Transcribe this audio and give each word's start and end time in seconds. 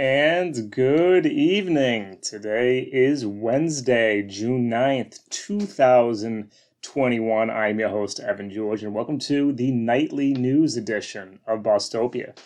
And 0.00 0.70
good 0.70 1.26
evening. 1.26 2.18
Today 2.22 2.82
is 2.82 3.26
Wednesday, 3.26 4.22
June 4.22 4.70
9th, 4.70 5.28
2021. 5.28 7.50
I'm 7.50 7.80
your 7.80 7.88
host, 7.88 8.20
Evan 8.20 8.48
George, 8.48 8.84
and 8.84 8.94
welcome 8.94 9.18
to 9.18 9.52
the 9.52 9.72
nightly 9.72 10.34
news 10.34 10.76
edition 10.76 11.40
of 11.48 11.64
Bostopia. 11.64 12.38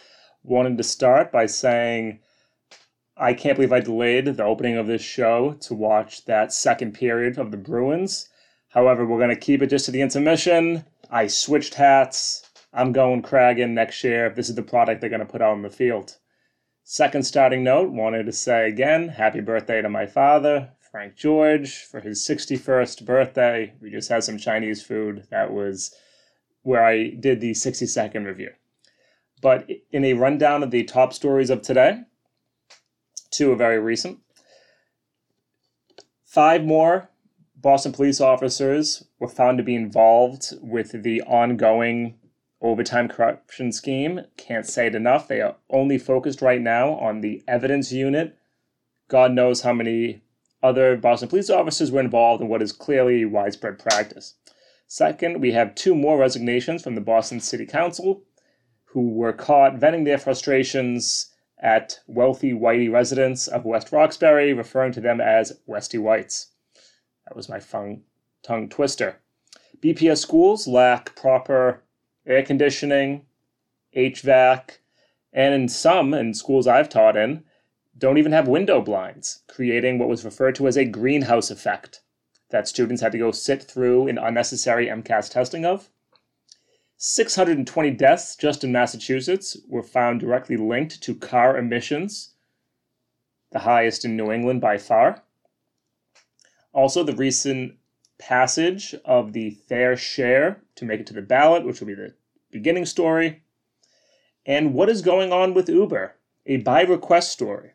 Wanted 0.42 0.78
to 0.78 0.82
start 0.82 1.30
by 1.30 1.44
saying 1.44 2.20
I 3.18 3.34
can't 3.34 3.56
believe 3.56 3.70
I 3.70 3.80
delayed 3.80 4.24
the 4.24 4.44
opening 4.44 4.78
of 4.78 4.86
this 4.86 5.02
show 5.02 5.52
to 5.60 5.74
watch 5.74 6.24
that 6.24 6.54
second 6.54 6.94
period 6.94 7.36
of 7.36 7.50
the 7.50 7.58
Bruins. 7.58 8.30
However, 8.70 9.04
we're 9.04 9.18
going 9.18 9.28
to 9.28 9.36
keep 9.36 9.60
it 9.60 9.66
just 9.66 9.84
to 9.84 9.90
the 9.90 10.00
intermission. 10.00 10.86
I 11.10 11.26
switched 11.26 11.74
hats. 11.74 12.48
I'm 12.72 12.92
going 12.92 13.20
Kraken 13.20 13.74
next 13.74 14.02
year. 14.02 14.24
if 14.24 14.36
This 14.36 14.48
is 14.48 14.54
the 14.54 14.62
product 14.62 15.02
they're 15.02 15.10
going 15.10 15.20
to 15.20 15.26
put 15.26 15.42
out 15.42 15.56
in 15.56 15.60
the 15.60 15.68
field. 15.68 16.16
Second 16.92 17.22
starting 17.22 17.64
note, 17.64 17.90
wanted 17.90 18.26
to 18.26 18.32
say 18.32 18.68
again, 18.68 19.08
happy 19.08 19.40
birthday 19.40 19.80
to 19.80 19.88
my 19.88 20.04
father, 20.04 20.72
Frank 20.90 21.16
George, 21.16 21.76
for 21.76 22.00
his 22.00 22.20
61st 22.20 23.06
birthday. 23.06 23.72
We 23.80 23.90
just 23.90 24.10
had 24.10 24.24
some 24.24 24.36
Chinese 24.36 24.82
food. 24.82 25.26
That 25.30 25.54
was 25.54 25.94
where 26.60 26.84
I 26.84 27.08
did 27.08 27.40
the 27.40 27.54
60 27.54 27.86
second 27.86 28.26
review. 28.26 28.50
But 29.40 29.70
in 29.90 30.04
a 30.04 30.12
rundown 30.12 30.62
of 30.62 30.70
the 30.70 30.84
top 30.84 31.14
stories 31.14 31.48
of 31.48 31.62
today, 31.62 32.02
two 33.30 33.50
are 33.52 33.56
very 33.56 33.78
recent. 33.78 34.18
Five 36.26 36.62
more 36.62 37.08
Boston 37.56 37.92
police 37.92 38.20
officers 38.20 39.02
were 39.18 39.28
found 39.28 39.56
to 39.56 39.64
be 39.64 39.74
involved 39.74 40.52
with 40.60 41.02
the 41.02 41.22
ongoing 41.22 42.18
overtime 42.62 43.08
corruption 43.08 43.72
scheme. 43.72 44.22
Can't 44.36 44.66
say 44.66 44.86
it 44.86 44.94
enough. 44.94 45.28
They 45.28 45.40
are 45.40 45.56
only 45.68 45.98
focused 45.98 46.40
right 46.40 46.60
now 46.60 46.94
on 46.94 47.20
the 47.20 47.42
evidence 47.46 47.92
unit. 47.92 48.38
God 49.08 49.32
knows 49.32 49.62
how 49.62 49.72
many 49.72 50.22
other 50.62 50.96
Boston 50.96 51.28
police 51.28 51.50
officers 51.50 51.90
were 51.90 52.00
involved 52.00 52.40
in 52.40 52.48
what 52.48 52.62
is 52.62 52.72
clearly 52.72 53.24
widespread 53.24 53.78
practice. 53.78 54.36
Second, 54.86 55.40
we 55.40 55.52
have 55.52 55.74
two 55.74 55.94
more 55.94 56.18
resignations 56.18 56.82
from 56.82 56.94
the 56.94 57.00
Boston 57.00 57.40
City 57.40 57.66
Council 57.66 58.22
who 58.84 59.08
were 59.08 59.32
caught 59.32 59.76
venting 59.76 60.04
their 60.04 60.18
frustrations 60.18 61.32
at 61.58 62.00
wealthy 62.06 62.52
whitey 62.52 62.92
residents 62.92 63.48
of 63.48 63.64
West 63.64 63.90
Roxbury, 63.90 64.52
referring 64.52 64.92
to 64.92 65.00
them 65.00 65.20
as 65.20 65.60
Westy 65.66 65.96
Whites. 65.96 66.48
That 67.26 67.36
was 67.36 67.48
my 67.48 67.60
tongue 68.42 68.68
twister. 68.68 69.20
BPS 69.80 70.18
schools 70.18 70.66
lack 70.68 71.16
proper 71.16 71.82
air 72.26 72.42
conditioning, 72.42 73.26
HVAC, 73.96 74.78
and 75.32 75.54
in 75.54 75.68
some, 75.68 76.14
in 76.14 76.34
schools 76.34 76.66
I've 76.66 76.88
taught 76.88 77.16
in, 77.16 77.44
don't 77.96 78.18
even 78.18 78.32
have 78.32 78.48
window 78.48 78.80
blinds, 78.80 79.42
creating 79.48 79.98
what 79.98 80.08
was 80.08 80.24
referred 80.24 80.54
to 80.56 80.66
as 80.66 80.76
a 80.76 80.84
greenhouse 80.84 81.50
effect 81.50 82.00
that 82.50 82.68
students 82.68 83.02
had 83.02 83.12
to 83.12 83.18
go 83.18 83.30
sit 83.30 83.62
through 83.62 84.08
an 84.08 84.18
unnecessary 84.18 84.86
MCAS 84.86 85.30
testing 85.30 85.64
of. 85.64 85.90
620 86.96 87.90
deaths 87.90 88.36
just 88.36 88.62
in 88.62 88.70
Massachusetts 88.70 89.56
were 89.68 89.82
found 89.82 90.20
directly 90.20 90.56
linked 90.56 91.02
to 91.02 91.14
car 91.14 91.58
emissions, 91.58 92.34
the 93.50 93.60
highest 93.60 94.04
in 94.04 94.16
New 94.16 94.30
England 94.30 94.60
by 94.60 94.78
far. 94.78 95.22
Also, 96.72 97.02
the 97.02 97.16
recent 97.16 97.74
passage 98.28 98.94
of 99.04 99.32
the 99.32 99.50
fair 99.50 99.96
share 99.96 100.62
to 100.76 100.84
make 100.84 101.00
it 101.00 101.06
to 101.08 101.12
the 101.12 101.22
ballot, 101.22 101.64
which 101.64 101.80
will 101.80 101.88
be 101.88 101.94
the 101.94 102.14
beginning 102.52 102.86
story, 102.86 103.42
and 104.46 104.74
what 104.74 104.88
is 104.88 105.02
going 105.02 105.32
on 105.32 105.54
with 105.54 105.68
Uber, 105.68 106.14
a 106.46 106.58
by 106.58 106.82
request 106.82 107.32
story. 107.32 107.72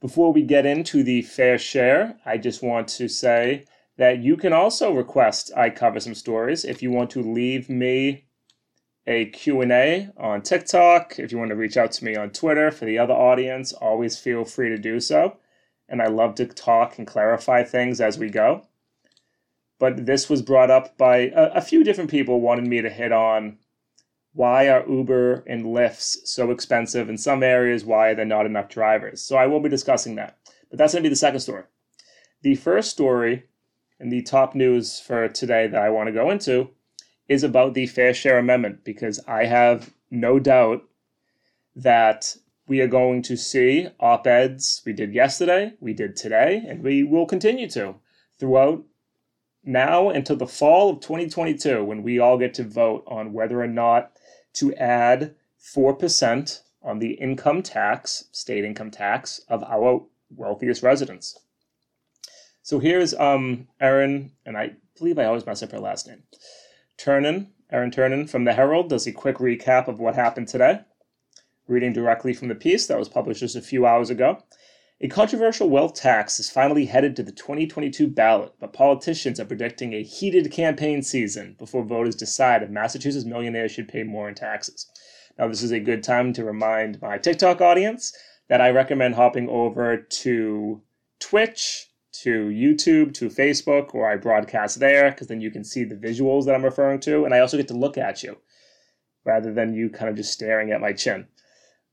Before 0.00 0.32
we 0.32 0.42
get 0.42 0.64
into 0.64 1.02
the 1.02 1.22
fair 1.22 1.58
share, 1.58 2.18
I 2.24 2.38
just 2.38 2.62
want 2.62 2.86
to 2.88 3.08
say 3.08 3.64
that 3.96 4.20
you 4.20 4.36
can 4.36 4.52
also 4.52 4.92
request 4.92 5.50
I 5.56 5.70
cover 5.70 5.98
some 5.98 6.14
stories 6.14 6.64
if 6.64 6.80
you 6.80 6.92
want 6.92 7.10
to 7.10 7.22
leave 7.22 7.68
me 7.68 8.26
a 9.08 9.24
Q&A 9.26 10.10
on 10.16 10.42
TikTok, 10.42 11.18
if 11.18 11.32
you 11.32 11.38
want 11.38 11.48
to 11.48 11.56
reach 11.56 11.76
out 11.76 11.90
to 11.92 12.04
me 12.04 12.14
on 12.14 12.30
Twitter 12.30 12.70
for 12.70 12.84
the 12.84 12.98
other 12.98 13.14
audience, 13.14 13.72
always 13.72 14.18
feel 14.18 14.44
free 14.44 14.68
to 14.68 14.78
do 14.78 15.00
so. 15.00 15.38
And 15.88 16.00
I 16.00 16.06
love 16.06 16.36
to 16.36 16.46
talk 16.46 16.98
and 16.98 17.06
clarify 17.06 17.64
things 17.64 18.00
as 18.00 18.18
we 18.18 18.28
go 18.28 18.67
but 19.78 20.06
this 20.06 20.28
was 20.28 20.42
brought 20.42 20.70
up 20.70 20.96
by 20.98 21.28
a, 21.28 21.52
a 21.54 21.60
few 21.60 21.84
different 21.84 22.10
people 22.10 22.40
wanted 22.40 22.66
me 22.66 22.82
to 22.82 22.90
hit 22.90 23.12
on 23.12 23.58
why 24.32 24.68
are 24.68 24.88
Uber 24.88 25.42
and 25.46 25.64
Lyfts 25.64 26.18
so 26.24 26.50
expensive 26.50 27.08
in 27.08 27.18
some 27.18 27.42
areas? 27.42 27.84
Why 27.84 28.10
are 28.10 28.14
there 28.14 28.24
not 28.24 28.46
enough 28.46 28.68
drivers? 28.68 29.20
So 29.20 29.36
I 29.36 29.46
will 29.46 29.60
be 29.60 29.68
discussing 29.68 30.14
that. 30.14 30.38
But 30.70 30.78
that's 30.78 30.92
going 30.92 31.02
to 31.02 31.08
be 31.08 31.12
the 31.12 31.16
second 31.16 31.40
story. 31.40 31.64
The 32.42 32.54
first 32.54 32.90
story 32.90 33.44
and 33.98 34.12
the 34.12 34.22
top 34.22 34.54
news 34.54 35.00
for 35.00 35.28
today 35.28 35.66
that 35.66 35.82
I 35.82 35.90
want 35.90 36.06
to 36.06 36.12
go 36.12 36.30
into 36.30 36.70
is 37.26 37.42
about 37.42 37.74
the 37.74 37.86
Fair 37.86 38.14
Share 38.14 38.38
Amendment 38.38 38.84
because 38.84 39.20
I 39.26 39.46
have 39.46 39.92
no 40.10 40.38
doubt 40.38 40.82
that 41.74 42.36
we 42.68 42.80
are 42.80 42.86
going 42.86 43.22
to 43.22 43.36
see 43.36 43.88
op 43.98 44.26
eds 44.26 44.82
we 44.84 44.92
did 44.92 45.14
yesterday, 45.14 45.72
we 45.80 45.94
did 45.94 46.16
today, 46.16 46.62
and 46.68 46.82
we 46.82 47.02
will 47.02 47.26
continue 47.26 47.68
to 47.70 47.96
throughout 48.38 48.84
now 49.68 50.08
until 50.08 50.36
the 50.36 50.46
fall 50.46 50.90
of 50.90 51.00
2022 51.00 51.84
when 51.84 52.02
we 52.02 52.18
all 52.18 52.38
get 52.38 52.54
to 52.54 52.64
vote 52.64 53.04
on 53.06 53.32
whether 53.32 53.60
or 53.60 53.68
not 53.68 54.10
to 54.54 54.74
add 54.74 55.34
4% 55.60 56.60
on 56.82 56.98
the 56.98 57.12
income 57.12 57.62
tax, 57.62 58.24
state 58.32 58.64
income 58.64 58.90
tax 58.90 59.40
of 59.48 59.62
our 59.64 60.02
wealthiest 60.34 60.82
residents. 60.82 61.38
So 62.62 62.78
here's 62.78 63.14
um, 63.14 63.68
and 63.80 64.30
I 64.46 64.72
believe 64.96 65.18
I 65.18 65.24
always 65.26 65.46
mess 65.46 65.62
up 65.62 65.72
her 65.72 65.80
last 65.80 66.06
name. 66.06 66.22
Turnan, 66.96 67.48
Erin 67.70 67.90
Turnan 67.90 68.28
from 68.28 68.44
the 68.44 68.54
Herald 68.54 68.88
does 68.88 69.06
a 69.06 69.12
quick 69.12 69.36
recap 69.36 69.86
of 69.86 70.00
what 70.00 70.14
happened 70.14 70.48
today, 70.48 70.80
reading 71.66 71.92
directly 71.92 72.32
from 72.32 72.48
the 72.48 72.54
piece 72.54 72.86
that 72.86 72.98
was 72.98 73.08
published 73.08 73.40
just 73.40 73.56
a 73.56 73.62
few 73.62 73.86
hours 73.86 74.10
ago. 74.10 74.42
A 75.00 75.06
controversial 75.06 75.70
wealth 75.70 75.94
tax 75.94 76.40
is 76.40 76.50
finally 76.50 76.86
headed 76.86 77.14
to 77.14 77.22
the 77.22 77.30
2022 77.30 78.08
ballot, 78.08 78.52
but 78.58 78.72
politicians 78.72 79.38
are 79.38 79.44
predicting 79.44 79.92
a 79.92 80.02
heated 80.02 80.50
campaign 80.50 81.02
season 81.02 81.54
before 81.56 81.84
voters 81.84 82.16
decide 82.16 82.64
if 82.64 82.70
Massachusetts 82.70 83.24
millionaires 83.24 83.70
should 83.70 83.86
pay 83.86 84.02
more 84.02 84.28
in 84.28 84.34
taxes. 84.34 84.90
Now, 85.38 85.46
this 85.46 85.62
is 85.62 85.70
a 85.70 85.78
good 85.78 86.02
time 86.02 86.32
to 86.32 86.44
remind 86.44 87.00
my 87.00 87.16
TikTok 87.16 87.60
audience 87.60 88.12
that 88.48 88.60
I 88.60 88.70
recommend 88.70 89.14
hopping 89.14 89.48
over 89.48 89.96
to 89.98 90.82
Twitch, 91.20 91.86
to 92.24 92.48
YouTube, 92.48 93.14
to 93.14 93.28
Facebook, 93.28 93.94
where 93.94 94.08
I 94.08 94.16
broadcast 94.16 94.80
there, 94.80 95.12
because 95.12 95.28
then 95.28 95.40
you 95.40 95.52
can 95.52 95.62
see 95.62 95.84
the 95.84 95.94
visuals 95.94 96.44
that 96.46 96.56
I'm 96.56 96.64
referring 96.64 96.98
to, 97.00 97.24
and 97.24 97.32
I 97.32 97.38
also 97.38 97.56
get 97.56 97.68
to 97.68 97.74
look 97.74 97.98
at 97.98 98.24
you 98.24 98.38
rather 99.24 99.54
than 99.54 99.74
you 99.74 99.90
kind 99.90 100.10
of 100.10 100.16
just 100.16 100.32
staring 100.32 100.72
at 100.72 100.80
my 100.80 100.92
chin. 100.92 101.28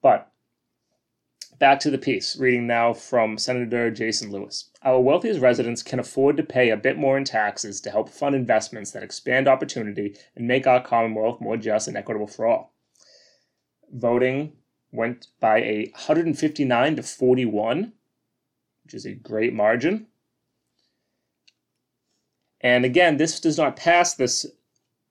But 0.01 0.31
Back 1.57 1.79
to 1.81 1.89
the 1.89 1.97
piece, 1.97 2.37
reading 2.37 2.67
now 2.67 2.91
from 2.91 3.37
Senator 3.37 3.89
Jason 3.89 4.29
Lewis. 4.29 4.71
Our 4.81 4.99
wealthiest 4.99 5.39
residents 5.39 5.83
can 5.83 5.99
afford 5.99 6.35
to 6.35 6.43
pay 6.43 6.69
a 6.69 6.75
bit 6.75 6.97
more 6.97 7.17
in 7.17 7.23
taxes 7.23 7.79
to 7.81 7.91
help 7.91 8.09
fund 8.09 8.35
investments 8.35 8.91
that 8.91 9.03
expand 9.03 9.47
opportunity 9.47 10.17
and 10.35 10.49
make 10.49 10.67
our 10.67 10.81
Commonwealth 10.81 11.39
more 11.39 11.55
just 11.55 11.87
and 11.87 11.95
equitable 11.95 12.27
for 12.27 12.45
all. 12.45 12.73
Voting 13.89 14.51
went 14.91 15.27
by 15.39 15.59
a 15.59 15.91
159 15.93 16.95
to 16.97 17.03
41, 17.03 17.93
which 18.83 18.93
is 18.93 19.05
a 19.05 19.13
great 19.13 19.53
margin. 19.53 20.07
And 22.59 22.83
again, 22.83 23.15
this 23.15 23.39
does 23.39 23.57
not 23.57 23.77
pass 23.77 24.13
this 24.13 24.45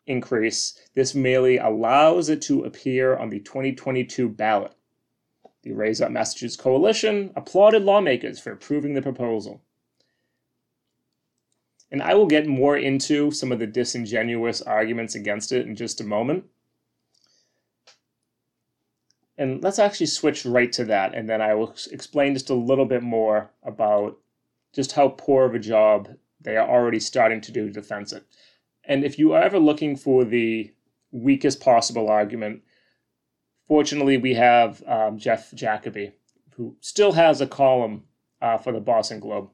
increase. 0.06 0.79
This 0.94 1.14
merely 1.14 1.56
allows 1.56 2.29
it 2.29 2.43
to 2.43 2.64
appear 2.64 3.17
on 3.17 3.31
the 3.31 3.41
2022 3.41 4.29
ballot. 4.29 4.75
The 5.64 5.72
Raise 5.72 6.02
Up 6.02 6.11
Massachusetts 6.11 6.61
Coalition 6.61 7.32
applauded 7.34 7.84
lawmakers 7.84 8.38
for 8.38 8.52
approving 8.52 8.93
the 8.93 9.00
proposal. 9.00 9.62
And 11.90 12.02
I 12.02 12.12
will 12.12 12.26
get 12.26 12.46
more 12.46 12.76
into 12.76 13.31
some 13.31 13.50
of 13.50 13.58
the 13.58 13.66
disingenuous 13.66 14.61
arguments 14.61 15.14
against 15.14 15.52
it 15.52 15.66
in 15.66 15.75
just 15.75 16.02
a 16.02 16.05
moment. 16.05 16.44
And 19.38 19.62
let's 19.62 19.78
actually 19.78 20.06
switch 20.06 20.44
right 20.44 20.70
to 20.72 20.84
that, 20.84 21.14
and 21.14 21.28
then 21.28 21.40
I 21.40 21.55
will 21.55 21.75
explain 21.90 22.34
just 22.34 22.50
a 22.50 22.55
little 22.55 22.84
bit 22.84 23.02
more 23.02 23.50
about 23.62 24.19
just 24.75 24.93
how 24.93 25.08
poor 25.08 25.46
of 25.46 25.55
a 25.55 25.58
job 25.58 26.10
they 26.43 26.58
are 26.58 26.69
already 26.69 27.00
starting 27.00 27.40
to 27.40 27.52
do 27.52 27.67
to 27.67 27.72
defend 27.72 28.12
it. 28.12 28.25
And 28.84 29.02
if 29.02 29.19
you 29.19 29.32
are 29.32 29.43
ever 29.43 29.58
looking 29.58 29.96
for 29.96 30.25
the 30.25 30.72
weakest 31.10 31.60
possible 31.60 32.10
argument, 32.10 32.62
Fortunately, 33.66 34.19
we 34.19 34.34
have 34.34 34.82
um, 34.87 35.19
Jeff 35.19 35.52
Jacoby, 35.55 36.12
who 36.52 36.76
still 36.81 37.12
has 37.12 37.40
a 37.40 37.46
column 37.46 38.05
uh, 38.43 38.58
for 38.58 38.72
the 38.72 38.81
Boston 38.81 39.20
Globe, 39.20 39.50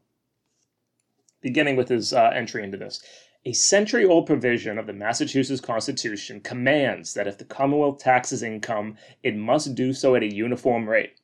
beginning 1.40 1.76
with 1.76 1.88
his 1.88 2.12
uh, 2.12 2.30
entry 2.34 2.64
into 2.64 2.76
this. 2.76 3.02
A 3.46 3.52
century 3.52 4.04
old 4.04 4.26
provision 4.26 4.78
of 4.78 4.86
the 4.86 4.92
Massachusetts 4.92 5.62
Constitution 5.62 6.40
commands 6.40 7.14
that 7.14 7.26
if 7.26 7.38
the 7.38 7.44
Commonwealth 7.44 7.98
taxes 7.98 8.42
income, 8.42 8.96
it 9.22 9.34
must 9.34 9.74
do 9.74 9.94
so 9.94 10.14
at 10.14 10.22
a 10.22 10.34
uniform 10.34 10.88
rate. 10.88 11.14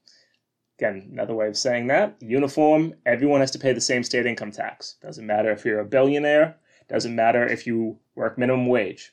Again, 0.79 1.09
another 1.13 1.35
way 1.35 1.49
of 1.49 1.57
saying 1.57 1.89
that 1.89 2.17
uniform, 2.21 2.95
everyone 3.05 3.41
has 3.41 3.51
to 3.51 3.59
pay 3.59 3.73
the 3.73 3.81
same 3.81 4.03
state 4.03 4.27
income 4.27 4.51
tax. 4.51 4.97
Doesn't 5.03 5.27
matter 5.27 5.51
if 5.51 5.65
you're 5.65 5.81
a 5.81 5.85
billionaire, 5.85 6.57
doesn't 6.89 7.15
matter 7.15 7.47
if 7.47 7.67
you 7.67 7.99
work 8.15 8.39
minimum 8.39 8.67
wage. 8.67 9.13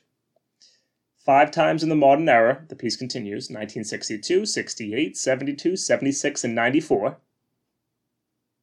Five 1.24 1.50
times 1.50 1.82
in 1.82 1.88
the 1.88 1.94
modern 1.94 2.28
era, 2.28 2.66
the 2.68 2.76
piece 2.76 2.96
continues 2.96 3.44
1962, 3.48 4.44
68, 4.44 5.16
72, 5.16 5.74
76, 5.74 6.44
and 6.44 6.54
94. 6.54 7.16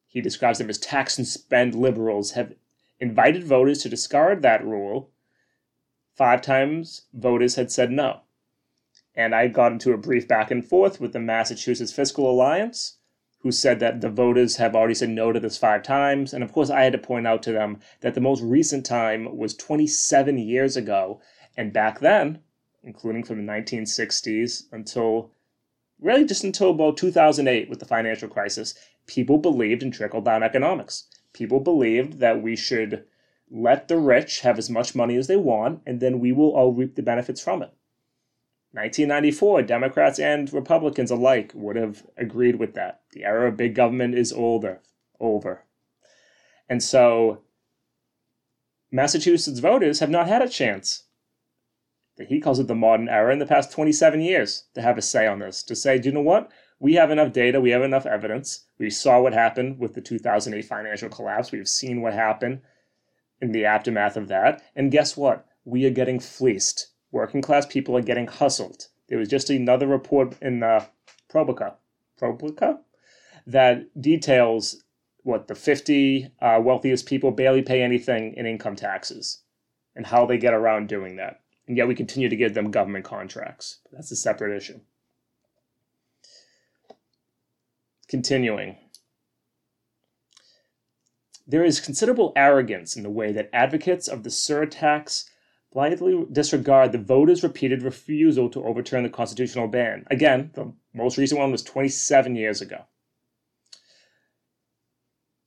He 0.06 0.22
describes 0.22 0.60
them 0.60 0.70
as 0.70 0.78
tax 0.78 1.18
and 1.18 1.28
spend 1.28 1.74
liberals 1.74 2.34
have 2.34 2.54
invited 3.00 3.46
voters 3.46 3.82
to 3.82 3.90
discard 3.90 4.44
that 4.44 4.64
rule. 4.64 5.10
Five 6.14 6.44
times 6.44 7.08
voters 7.14 7.56
had 7.56 7.72
said 7.72 7.92
no. 7.92 8.22
And 9.16 9.34
I 9.34 9.48
got 9.48 9.72
into 9.72 9.94
a 9.94 9.98
brief 9.98 10.28
back 10.28 10.52
and 10.52 10.64
forth 10.64 11.02
with 11.02 11.14
the 11.14 11.20
Massachusetts 11.20 11.92
Fiscal 11.92 12.30
Alliance, 12.30 13.00
who 13.40 13.52
said 13.52 13.80
that 13.80 14.02
the 14.02 14.10
voters 14.10 14.58
have 14.58 14.76
already 14.76 14.94
said 14.94 15.10
no 15.10 15.32
to 15.32 15.40
this 15.40 15.58
five 15.58 15.82
times. 15.82 16.32
And 16.32 16.44
of 16.44 16.54
course, 16.54 16.70
I 16.70 16.84
had 16.84 16.94
to 16.94 17.00
point 17.00 17.26
out 17.26 17.42
to 17.42 17.52
them 17.52 17.80
that 18.02 18.14
the 18.14 18.22
most 18.22 18.44
recent 18.44 18.86
time 18.86 19.36
was 19.36 19.56
27 19.56 20.38
years 20.38 20.78
ago. 20.78 21.20
And 21.58 21.74
back 21.74 22.02
then, 22.02 22.42
including 22.84 23.24
from 23.24 23.46
the 23.46 23.52
1960s 23.52 24.64
until 24.72 25.32
really 26.00 26.26
just 26.26 26.44
until 26.44 26.72
about 26.72 26.98
2008 26.98 27.70
with 27.70 27.80
the 27.80 27.86
financial 27.86 28.28
crisis, 28.28 28.74
people 29.06 29.38
believed 29.38 29.84
in 29.84 29.92
trickle 29.92 30.22
down 30.22 30.44
economics. 30.44 31.06
People 31.34 31.60
believed 31.60 32.20
that 32.20 32.42
we 32.42 32.56
should 32.56 33.06
let 33.50 33.88
the 33.88 33.98
rich 33.98 34.42
have 34.42 34.58
as 34.58 34.70
much 34.70 34.96
money 34.96 35.16
as 35.16 35.28
they 35.28 35.36
want, 35.36 35.82
and 35.86 36.00
then 36.00 36.20
we 36.20 36.32
will 36.32 36.56
all 36.56 36.74
reap 36.74 36.96
the 36.96 37.04
benefits 37.04 37.42
from 37.42 37.62
it. 37.62 37.72
1994, 38.74 39.64
Democrats 39.64 40.18
and 40.18 40.52
Republicans 40.54 41.12
alike 41.12 41.52
would 41.54 41.76
have 41.76 42.06
agreed 42.16 42.56
with 42.56 42.74
that. 42.74 43.02
The 43.12 43.26
era 43.26 43.50
of 43.50 43.58
big 43.58 43.76
government 43.76 44.16
is 44.16 44.32
older, 44.32 44.80
over. 45.20 45.66
And 46.70 46.82
so 46.82 47.42
Massachusetts 48.90 49.60
voters 49.60 50.00
have 50.00 50.10
not 50.10 50.28
had 50.28 50.42
a 50.42 50.48
chance 50.48 51.04
he 52.20 52.40
calls 52.40 52.60
it 52.60 52.68
the 52.68 52.76
modern 52.76 53.10
era 53.10 53.32
in 53.32 53.40
the 53.40 53.46
past 53.46 53.72
27 53.72 54.22
years 54.22 54.66
to 54.74 54.82
have 54.82 54.98
a 54.98 55.02
say 55.02 55.28
on 55.28 55.40
this 55.40 55.64
to 55.64 55.76
say 55.76 55.98
do 55.98 56.10
you 56.10 56.14
know 56.14 56.22
what? 56.22 56.52
We 56.80 56.94
have 56.96 57.12
enough 57.12 57.32
data 57.32 57.62
we 57.62 57.72
have 57.72 57.84
enough 57.84 58.06
evidence. 58.06 58.66
We 58.78 58.90
saw 58.90 59.22
what 59.22 59.34
happened 59.34 59.80
with 59.80 59.94
the 59.94 60.02
2008 60.02 60.64
financial 60.66 61.10
collapse. 61.10 61.52
We've 61.52 61.68
seen 61.68 62.02
what 62.02 62.14
happened 62.14 62.62
in 63.40 63.52
the 63.52 63.66
aftermath 63.66 64.18
of 64.18 64.28
that. 64.28 64.62
And 64.76 64.92
guess 64.92 65.18
what? 65.18 65.46
We 65.66 65.86
are 65.86 65.92
getting 65.92 66.20
fleeced. 66.20 66.88
Working 67.12 67.42
class 67.42 67.66
people 67.66 67.98
are 67.98 68.02
getting 68.02 68.28
hustled. 68.28 68.88
There 69.10 69.20
was 69.20 69.30
just 69.30 69.50
another 69.50 69.88
report 69.88 70.36
in 70.42 70.64
uh, 70.64 70.86
ProPublica, 71.30 71.74
ProPublica 72.20 72.80
that 73.46 74.02
details 74.02 74.84
what 75.24 75.48
the 75.48 75.56
50 75.56 76.32
uh, 76.42 76.60
wealthiest 76.64 77.06
people 77.06 77.32
barely 77.32 77.62
pay 77.62 77.82
anything 77.82 78.34
in 78.36 78.46
income 78.46 78.76
taxes 78.76 79.44
and 79.96 80.06
how 80.06 80.26
they 80.26 80.38
get 80.38 80.54
around 80.54 80.88
doing 80.88 81.18
that 81.18 81.41
and 81.68 81.78
yet 81.78 81.88
we 81.88 81.96
continue 81.96 82.30
to 82.30 82.36
give 82.36 82.54
them 82.54 82.72
government 82.72 83.06
contracts. 83.06 83.80
That's 83.92 84.12
a 84.12 84.16
separate 84.16 84.56
issue. 84.56 84.80
Continuing. 88.08 88.78
There 91.48 91.64
is 91.64 91.80
considerable 91.80 92.34
arrogance 92.36 92.96
in 92.96 93.04
the 93.04 93.10
way 93.10 93.32
that 93.32 93.50
advocates 93.54 94.08
of 94.08 94.24
the 94.24 94.30
surtax 94.30 95.30
blithely 95.74 96.26
disregard 96.32 96.92
the 96.92 96.98
voters' 96.98 97.44
repeated 97.44 97.84
refusal 97.84 98.50
to 98.50 98.64
overturn 98.64 99.04
the 99.04 99.10
constitutional 99.10 99.68
ban. 99.68 100.06
Again, 100.12 100.52
the 100.54 100.74
most 100.94 101.18
recent 101.18 101.40
one 101.40 101.52
was 101.52 101.64
27 101.64 102.36
years 102.36 102.62
ago. 102.62 102.86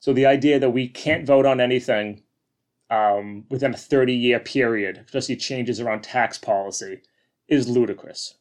So 0.00 0.12
the 0.12 0.26
idea 0.26 0.58
that 0.58 0.70
we 0.70 0.88
can't 0.88 1.26
vote 1.26 1.46
on 1.46 1.60
anything 1.60 2.22
um, 2.90 3.44
within 3.50 3.74
a 3.74 3.76
30 3.76 4.12
year 4.12 4.38
period, 4.38 5.02
especially 5.06 5.36
changes 5.36 5.80
around 5.80 6.02
tax 6.02 6.38
policy, 6.38 7.02
is 7.48 7.68
ludicrous. 7.68 8.34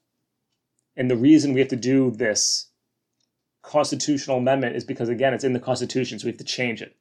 And 0.95 1.09
the 1.09 1.17
reason 1.17 1.53
we 1.53 1.59
have 1.59 1.69
to 1.69 1.75
do 1.75 2.11
this 2.11 2.67
constitutional 3.61 4.37
amendment 4.37 4.75
is 4.75 4.83
because, 4.83 5.09
again, 5.09 5.33
it's 5.33 5.43
in 5.43 5.53
the 5.53 5.59
Constitution, 5.59 6.19
so 6.19 6.25
we 6.25 6.31
have 6.31 6.37
to 6.37 6.43
change 6.43 6.81
it. 6.81 6.95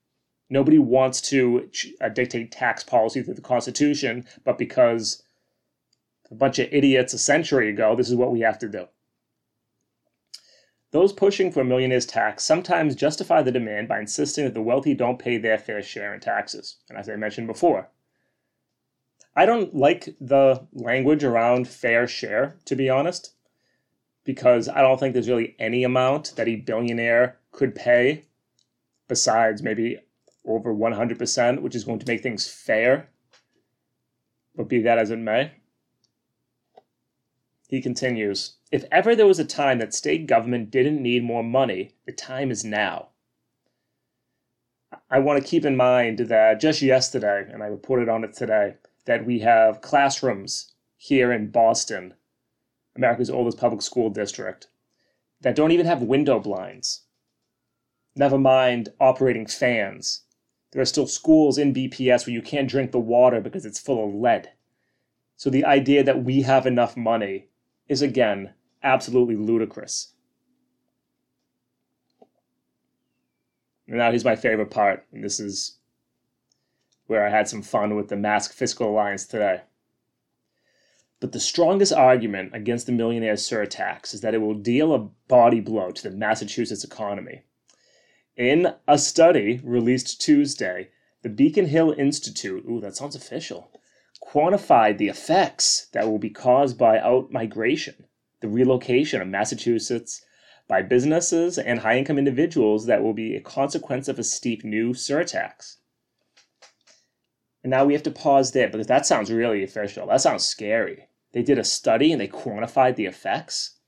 Nobody 0.49 0.79
wants 0.79 1.21
to 1.23 1.69
uh, 2.01 2.09
dictate 2.09 2.53
tax 2.53 2.85
policy 2.85 3.23
through 3.23 3.35
the 3.35 3.41
Constitution, 3.41 4.27
but 4.45 4.59
because 4.59 5.23
a 6.31 6.35
bunch 6.35 6.59
of 6.59 6.69
idiots 6.73 7.13
a 7.13 7.19
century 7.19 7.69
ago, 7.69 7.95
this 7.97 8.09
is 8.09 8.15
what 8.17 8.33
we 8.33 8.41
have 8.41 8.59
to 8.61 8.69
do. 8.69 8.87
Those 10.93 11.13
pushing 11.15 11.51
for 11.51 11.61
a 11.61 11.65
millionaire's 11.65 12.07
tax 12.07 12.45
sometimes 12.45 12.95
justify 12.95 13.43
the 13.43 13.51
demand 13.51 13.89
by 13.89 13.99
insisting 13.99 14.45
that 14.45 14.55
the 14.55 14.63
wealthy 14.63 14.95
don't 14.95 15.19
pay 15.19 15.39
their 15.39 15.59
fair 15.59 15.83
share 15.83 16.15
in 16.15 16.21
taxes. 16.21 16.77
And 16.89 16.99
as 16.99 17.09
I 17.09 17.17
mentioned 17.17 17.47
before, 17.47 17.89
I 19.35 19.47
don't 19.47 19.75
like 19.75 20.15
the 20.21 20.67
language 20.75 21.25
around 21.25 21.67
fair 21.67 22.07
share, 22.07 22.57
to 22.67 22.77
be 22.77 22.91
honest, 22.91 23.33
because 24.25 24.69
I 24.69 24.83
don't 24.83 25.01
think 25.01 25.15
there's 25.15 25.31
really 25.31 25.57
any 25.59 25.83
amount 25.83 26.35
that 26.37 26.49
a 26.49 26.57
billionaire 26.57 27.39
could 27.53 27.75
pay 27.75 28.27
besides 29.09 29.63
maybe 29.63 29.99
over 30.45 30.75
100%, 30.75 31.63
which 31.63 31.75
is 31.75 31.85
going 31.85 32.01
to 32.01 32.07
make 32.07 32.23
things 32.23 32.47
fair. 32.47 33.09
But 34.55 34.69
be 34.69 34.83
that 34.83 34.99
as 34.99 35.11
it 35.11 35.19
may. 35.19 35.53
He 37.73 37.81
continues 37.81 38.59
If 38.71 38.85
ever 38.93 39.17
there 39.17 39.27
was 39.27 39.39
a 39.39 39.47
time 39.47 39.79
that 39.79 39.95
state 39.95 40.27
government 40.27 40.71
didn't 40.71 41.03
need 41.03 41.25
more 41.25 41.43
money, 41.43 41.95
the 42.05 42.13
time 42.13 42.51
is 42.51 42.67
now. 42.67 43.09
I 45.09 45.21
want 45.21 45.43
to 45.43 45.49
keep 45.49 45.65
in 45.65 45.75
mind 45.75 46.19
that 46.19 46.61
just 46.61 46.83
yesterday, 46.83 47.49
and 47.51 47.63
I 47.63 47.69
reported 47.69 48.11
on 48.11 48.25
it 48.25 48.35
today, 48.35 48.75
that 49.07 49.25
we 49.25 49.39
have 49.39 49.81
classrooms 49.81 50.75
here 50.99 51.33
in 51.33 51.51
Boston, 51.51 52.13
America's 52.95 53.31
oldest 53.31 53.57
public 53.57 53.81
school 53.81 54.11
district, 54.11 54.69
that 55.41 55.57
don't 55.57 55.73
even 55.73 55.87
have 55.87 56.03
window 56.03 56.39
blinds. 56.39 57.07
Never 58.15 58.37
mind 58.37 58.91
operating 59.01 59.47
fans. 59.47 60.25
There 60.73 60.83
are 60.83 60.85
still 60.85 61.07
schools 61.07 61.57
in 61.57 61.73
BPS 61.73 62.27
where 62.27 62.35
you 62.35 62.43
can't 62.43 62.69
drink 62.69 62.93
the 62.93 63.01
water 63.01 63.41
because 63.41 63.65
it's 63.65 63.81
full 63.81 64.07
of 64.07 64.15
lead. 64.15 64.51
So 65.39 65.49
the 65.49 65.65
idea 65.65 66.05
that 66.05 66.23
we 66.23 66.43
have 66.43 66.67
enough 66.67 66.99
money 66.99 67.49
is 67.93 68.01
again 68.03 68.55
absolutely 68.83 69.37
ludicrous. 69.37 70.15
And 73.87 73.99
now 73.99 74.09
here's 74.09 74.25
my 74.25 74.35
favorite 74.35 74.71
part, 74.71 75.07
and 75.13 75.23
this 75.23 75.39
is 75.39 75.77
where 77.07 77.27
I 77.27 77.31
had 77.31 77.49
some 77.49 77.61
fun 77.61 77.95
with 77.95 78.09
the 78.09 78.17
Mass 78.17 78.49
Fiscal 78.49 78.89
Alliance 78.89 79.27
today. 79.27 79.61
But 81.21 81.33
the 81.33 81.41
strongest 81.41 81.93
argument 81.93 82.53
against 82.55 82.87
the 82.87 82.93
millionaire 82.93 83.35
surtax 83.35 84.15
is 84.15 84.23
that 84.23 84.35
it 84.35 84.41
will 84.41 84.55
deal 84.55 84.95
a 84.95 85.11
body 85.29 85.61
blow 85.61 85.91
to 85.91 86.03
the 86.03 86.17
Massachusetts 86.17 86.85
economy. 86.85 87.43
In 88.39 88.75
a 88.89 88.97
study 88.97 89.61
released 89.63 90.23
Tuesday, 90.23 90.89
the 91.21 91.29
Beacon 91.29 91.67
Hill 91.67 91.95
Institute, 91.99 92.65
ooh, 92.67 92.81
that 92.81 92.97
sounds 92.97 93.15
official, 93.15 93.71
quantified 94.23 94.99
the 94.99 95.09
effects 95.09 95.89
that 95.93 96.09
will 96.09 96.19
be 96.19 96.31
caused 96.31 96.79
by 96.79 96.99
outmigration, 96.99 98.05
the 98.41 98.49
relocation 98.49 99.21
of 99.21 99.29
Massachusetts 99.29 100.25
by 100.69 100.81
businesses 100.81 101.59
and 101.59 101.81
high 101.81 101.99
income 101.99 102.19
individuals 102.19 102.87
that 102.87 103.03
will 103.03 103.13
be 103.13 103.35
a 103.35 103.41
consequence 103.41 104.09
of 104.09 104.19
a 104.19 104.25
steep 104.25 104.65
new 104.65 104.93
surtax. 104.93 105.77
And 107.63 107.71
now 107.71 107.85
we 107.85 107.93
have 107.93 108.03
to 108.05 108.11
pause 108.11 108.53
there 108.53 108.69
because 108.69 108.87
that 108.87 109.07
sounds 109.07 109.31
really 109.31 109.63
official. 109.63 110.07
That 110.07 110.21
sounds 110.21 110.45
scary. 110.45 111.09
They 111.33 111.43
did 111.43 111.59
a 111.59 111.65
study 111.65 112.13
and 112.13 112.21
they 112.21 112.29
quantified 112.29 112.97
the 112.97 113.07
effects. 113.07 113.79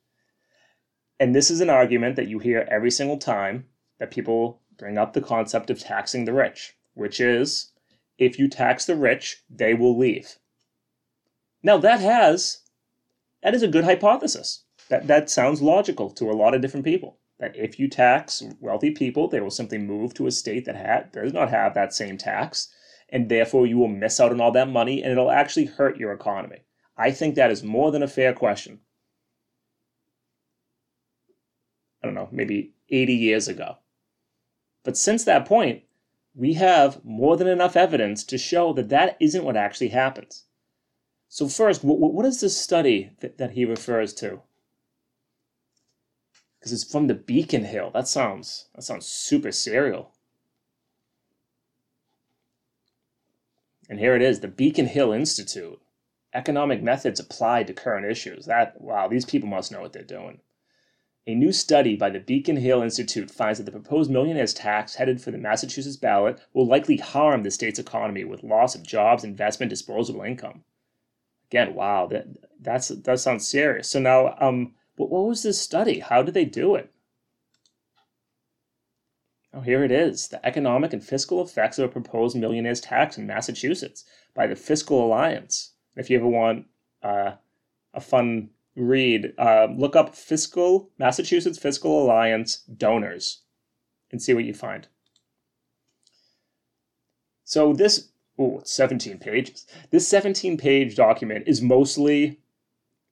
And 1.18 1.34
this 1.34 1.50
is 1.50 1.60
an 1.60 1.70
argument 1.70 2.16
that 2.16 2.28
you 2.28 2.38
hear 2.38 2.66
every 2.70 2.90
single 2.90 3.18
time 3.18 3.66
that 3.98 4.10
people 4.10 4.60
bring 4.76 4.98
up 4.98 5.12
the 5.12 5.20
concept 5.20 5.70
of 5.70 5.78
taxing 5.78 6.24
the 6.24 6.32
rich, 6.32 6.76
which 6.94 7.20
is 7.20 7.72
if 8.18 8.38
you 8.38 8.48
tax 8.48 8.84
the 8.86 8.96
rich, 8.96 9.42
they 9.50 9.74
will 9.74 9.98
leave. 9.98 10.36
Now 11.62 11.78
that 11.78 12.00
has 12.00 12.60
that 13.42 13.54
is 13.54 13.62
a 13.62 13.68
good 13.68 13.84
hypothesis. 13.84 14.64
That 14.88 15.06
that 15.06 15.30
sounds 15.30 15.62
logical 15.62 16.10
to 16.10 16.30
a 16.30 16.32
lot 16.32 16.54
of 16.54 16.60
different 16.60 16.84
people. 16.84 17.18
That 17.38 17.56
if 17.56 17.78
you 17.78 17.88
tax 17.88 18.42
wealthy 18.60 18.90
people, 18.90 19.28
they 19.28 19.40
will 19.40 19.50
simply 19.50 19.78
move 19.78 20.14
to 20.14 20.26
a 20.26 20.30
state 20.30 20.64
that 20.66 20.76
ha- 20.76 21.08
does 21.12 21.32
not 21.32 21.50
have 21.50 21.74
that 21.74 21.92
same 21.92 22.16
tax, 22.16 22.72
and 23.08 23.28
therefore 23.28 23.66
you 23.66 23.78
will 23.78 23.88
miss 23.88 24.20
out 24.20 24.30
on 24.30 24.40
all 24.40 24.52
that 24.52 24.68
money, 24.68 25.02
and 25.02 25.10
it'll 25.10 25.30
actually 25.30 25.66
hurt 25.66 25.96
your 25.96 26.12
economy. 26.12 26.64
I 26.96 27.10
think 27.10 27.34
that 27.34 27.50
is 27.50 27.62
more 27.62 27.90
than 27.90 28.02
a 28.02 28.08
fair 28.08 28.32
question. 28.32 28.80
I 32.02 32.06
don't 32.06 32.14
know, 32.14 32.28
maybe 32.30 32.74
80 32.90 33.14
years 33.14 33.48
ago. 33.48 33.78
But 34.84 34.96
since 34.96 35.24
that 35.24 35.46
point, 35.46 35.82
we 36.34 36.54
have 36.54 37.04
more 37.04 37.36
than 37.36 37.46
enough 37.46 37.76
evidence 37.76 38.24
to 38.24 38.38
show 38.38 38.72
that 38.74 38.88
that 38.88 39.16
isn't 39.20 39.44
what 39.44 39.56
actually 39.56 39.88
happens. 39.88 40.44
So, 41.28 41.48
first, 41.48 41.82
what, 41.84 41.98
what 41.98 42.26
is 42.26 42.40
this 42.40 42.56
study 42.56 43.12
that, 43.20 43.38
that 43.38 43.52
he 43.52 43.64
refers 43.64 44.12
to? 44.14 44.42
because 46.64 46.72
it's 46.72 46.90
from 46.90 47.08
the 47.08 47.14
Beacon 47.14 47.64
Hill. 47.64 47.90
That 47.92 48.08
sounds 48.08 48.68
that 48.74 48.80
sounds 48.80 49.04
super 49.04 49.52
serial. 49.52 50.12
And 53.90 53.98
here 53.98 54.16
it 54.16 54.22
is, 54.22 54.40
the 54.40 54.48
Beacon 54.48 54.86
Hill 54.86 55.12
Institute. 55.12 55.78
Economic 56.32 56.82
methods 56.82 57.20
applied 57.20 57.66
to 57.66 57.74
current 57.74 58.10
issues. 58.10 58.46
That 58.46 58.80
wow, 58.80 59.08
these 59.08 59.26
people 59.26 59.46
must 59.46 59.70
know 59.70 59.82
what 59.82 59.92
they're 59.92 60.02
doing. 60.02 60.40
A 61.26 61.34
new 61.34 61.52
study 61.52 61.96
by 61.96 62.10
the 62.10 62.20
Beacon 62.20 62.56
Hill 62.56 62.82
Institute 62.82 63.30
finds 63.30 63.58
that 63.58 63.64
the 63.64 63.72
proposed 63.72 64.10
millionaire's 64.10 64.52
tax 64.52 64.96
headed 64.96 65.22
for 65.22 65.30
the 65.30 65.38
Massachusetts 65.38 65.96
ballot 65.96 66.38
will 66.52 66.66
likely 66.66 66.98
harm 66.98 67.42
the 67.42 67.50
state's 67.50 67.78
economy 67.78 68.24
with 68.24 68.42
loss 68.42 68.74
of 68.74 68.82
jobs, 68.82 69.24
investment, 69.24 69.70
disposable 69.70 70.20
income. 70.20 70.64
Again, 71.50 71.74
wow, 71.74 72.06
that 72.08 72.26
that's 72.60 72.88
that 72.88 73.20
sounds 73.20 73.48
serious. 73.48 73.88
So 73.88 74.00
now, 74.00 74.36
um, 74.38 74.74
what, 74.96 75.08
what 75.08 75.26
was 75.26 75.42
this 75.42 75.58
study? 75.58 76.00
How 76.00 76.22
did 76.22 76.34
they 76.34 76.44
do 76.44 76.74
it? 76.74 76.92
Oh, 79.54 79.60
here 79.60 79.82
it 79.82 79.92
is: 79.92 80.28
the 80.28 80.44
economic 80.44 80.92
and 80.92 81.02
fiscal 81.02 81.42
effects 81.42 81.78
of 81.78 81.86
a 81.86 81.92
proposed 81.92 82.36
millionaire's 82.36 82.80
tax 82.80 83.16
in 83.16 83.26
Massachusetts 83.26 84.04
by 84.34 84.46
the 84.46 84.56
Fiscal 84.56 85.06
Alliance. 85.06 85.72
If 85.96 86.10
you 86.10 86.18
ever 86.18 86.28
want 86.28 86.66
uh, 87.02 87.32
a 87.94 88.00
fun 88.00 88.50
read, 88.76 89.32
uh, 89.38 89.68
look 89.76 89.94
up 89.96 90.14
Fiscal 90.14 90.90
Massachusetts 90.98 91.58
Fiscal 91.58 92.02
Alliance 92.02 92.58
donors 92.76 93.42
and 94.10 94.20
see 94.20 94.34
what 94.34 94.44
you 94.44 94.54
find. 94.54 94.88
So 97.44 97.72
this, 97.72 98.08
oh, 98.38 98.62
17 98.64 99.18
pages. 99.18 99.66
This 99.90 100.08
17 100.08 100.56
page 100.56 100.96
document 100.96 101.44
is 101.46 101.62
mostly 101.62 102.40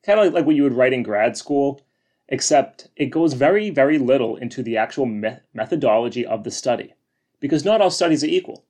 kind 0.04 0.19
of 0.19 0.33
like 0.33 0.47
what 0.47 0.57
you 0.57 0.62
would 0.62 0.75
write 0.75 0.92
in 0.92 1.02
grad 1.02 1.37
school, 1.37 1.81
except 2.28 2.88
it 2.97 3.07
goes 3.07 3.35
very, 3.35 3.71
very 3.71 3.99
little 3.99 4.37
into 4.37 4.62
the 4.62 4.76
actual 4.76 5.07
me- 5.07 5.37
methodology 5.54 6.25
of 6.26 6.45
the 6.45 6.50
study 6.50 6.95
because 7.40 7.64
not 7.64 7.81
all 7.81 7.90
studies 7.90 8.25
are 8.25 8.28
equal. 8.28 8.64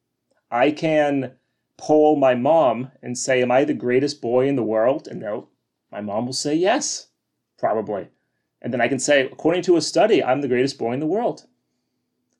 I 0.51 0.71
can 0.73 1.33
poll 1.77 2.17
my 2.17 2.35
mom 2.35 2.91
and 3.03 3.17
say, 3.17 3.41
Am 3.43 3.51
I 3.51 3.65
the 3.65 3.75
greatest 3.75 4.21
boy 4.21 4.49
in 4.49 4.57
the 4.57 4.63
world? 4.63 5.07
And 5.07 5.23
they'll 5.23 5.49
my 5.93 6.01
mom 6.01 6.27
will 6.27 6.33
say 6.33 6.55
yes, 6.55 7.09
probably. 7.59 8.09
And 8.63 8.73
then 8.73 8.81
I 8.81 8.89
can 8.89 8.99
say, 8.99 9.27
according 9.27 9.63
to 9.65 9.77
a 9.77 9.83
study, 9.83 10.25
I'm 10.25 10.41
the 10.41 10.49
greatest 10.49 10.79
boy 10.79 10.93
in 10.93 11.01
the 11.01 11.07
world. 11.07 11.45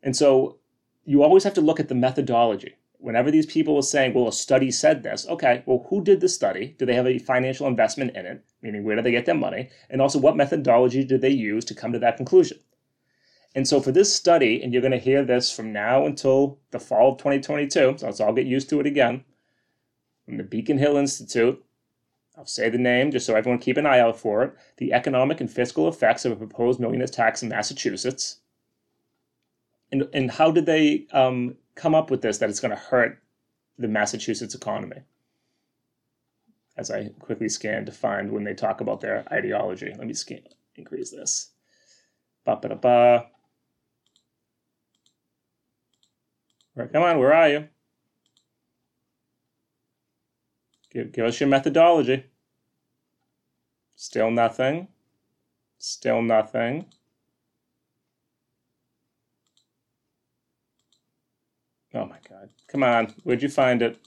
And 0.03 0.17
so 0.17 0.59
you 1.05 1.23
always 1.23 1.45
have 1.45 1.55
to 1.55 1.61
look 1.61 1.79
at 1.79 1.89
the 1.89 1.95
methodology. 1.95 2.77
Whenever 2.99 3.31
these 3.31 3.47
people 3.47 3.77
are 3.77 3.83
saying, 3.83 4.15
well, 4.15 4.29
a 4.29 4.33
study 4.33 4.71
said 4.71 5.03
this, 5.03 5.27
okay, 5.29 5.65
well, 5.67 5.85
who 5.91 6.03
did 6.03 6.21
the 6.21 6.29
study? 6.29 6.77
Do 6.79 6.87
they 6.87 6.95
have 6.95 7.07
a 7.07 7.19
financial 7.19 7.67
investment 7.67 8.17
in 8.17 8.25
it? 8.25 8.45
Meaning, 8.63 8.85
where 8.85 8.97
do 8.97 9.03
they 9.03 9.11
get 9.11 9.27
their 9.27 9.35
money? 9.35 9.71
And 9.91 10.01
also, 10.01 10.21
what 10.21 10.37
methodology 10.37 11.05
did 11.05 11.21
they 11.21 11.31
use 11.31 11.65
to 11.67 11.75
come 11.75 11.93
to 11.93 11.99
that 11.99 12.17
conclusion? 12.17 12.59
And 13.57 13.67
so, 13.67 13.81
for 13.81 13.91
this 13.91 14.15
study, 14.15 14.63
and 14.63 14.73
you're 14.73 14.83
going 14.83 14.93
to 14.93 14.99
hear 14.99 15.25
this 15.25 15.53
from 15.53 15.73
now 15.73 16.07
until 16.07 16.61
the 16.71 16.79
fall 16.79 17.13
of 17.13 17.19
2022, 17.19 17.97
so 17.99 18.07
let's 18.07 18.21
all 18.21 18.33
get 18.33 18.47
used 18.47 18.69
to 18.71 18.79
it 18.79 18.87
again, 18.87 19.25
from 20.25 20.37
the 20.37 20.45
Beacon 20.45 20.79
Hill 20.79 20.97
Institute, 20.97 21.63
I'll 22.37 22.47
say 22.47 22.71
the 22.71 22.79
name 22.79 23.11
just 23.11 23.27
so 23.27 23.35
everyone 23.35 23.59
keep 23.59 23.77
an 23.77 23.87
eye 23.87 24.01
out 24.01 24.19
for 24.19 24.43
it. 24.43 24.55
The 24.79 24.93
economic 24.93 25.41
and 25.41 25.51
fiscal 25.51 25.89
effects 25.89 26.25
of 26.25 26.33
a 26.33 26.37
proposed 26.37 26.81
millionaire's 26.81 27.11
tax 27.11 27.43
in 27.43 27.51
Massachusetts. 27.51 28.41
And, 29.91 30.09
and 30.15 30.31
how 30.31 30.51
did 30.51 30.65
they 30.65 31.07
um, 31.13 31.57
come 31.75 31.95
up 31.95 32.11
with 32.11 32.23
this 32.23 32.39
that 32.39 32.49
it's 32.49 32.61
going 32.61 32.75
to 32.75 32.83
hurt 32.83 33.23
the 33.79 33.89
Massachusetts 33.89 34.55
economy? 34.55 35.03
As 36.79 36.91
I 36.91 37.11
quickly 37.19 37.51
scan 37.51 37.85
to 37.85 37.93
find 37.93 38.33
when 38.33 38.45
they 38.45 38.55
talk 38.55 38.81
about 38.81 39.03
their 39.03 39.25
ideology. 39.31 39.93
Let 39.97 40.07
me 40.07 40.15
scan, 40.15 40.41
increase 40.75 41.11
this. 41.11 41.51
Ba 42.47 42.57
ba 42.57 42.71
da 42.71 42.75
ba. 42.77 43.27
Come 46.91 47.03
on, 47.03 47.19
where 47.19 47.35
are 47.35 47.49
you? 47.51 47.69
Give, 50.93 51.11
give 51.11 51.25
us 51.25 51.41
your 51.41 51.49
methodology. 51.49 52.25
Still 53.97 54.31
nothing. 54.31 54.89
Still 55.79 56.21
nothing. 56.23 56.87
Oh 61.95 62.05
my 62.05 62.19
God. 62.29 62.51
Come 62.69 62.83
on. 62.83 63.15
Where'd 63.23 63.43
you 63.43 63.49
find 63.49 63.83
it? 63.83 63.99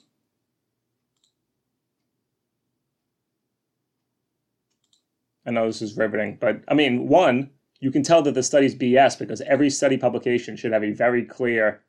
I 5.46 5.51
know 5.51 5.68
this 5.68 5.82
is 5.82 5.96
riveting, 5.96 6.38
but 6.39 6.63
I 6.68 6.74
mean, 6.74 7.08
one, 7.08 7.51
you 7.80 7.92
can 7.92 8.01
tell 8.01 8.24
that 8.24 8.34
the 8.34 8.42
study's 8.42 8.74
BS 8.74 9.20
because 9.20 9.42
every 9.42 9.70
study 9.70 9.96
publication 9.96 10.56
should 10.56 10.72
have 10.72 10.84
a 10.84 10.92
very 10.92 11.24
clear 11.24 11.82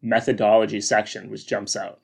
methodology 0.00 0.80
section 0.80 1.30
which 1.30 1.46
jumps 1.46 1.76
out. 1.76 2.00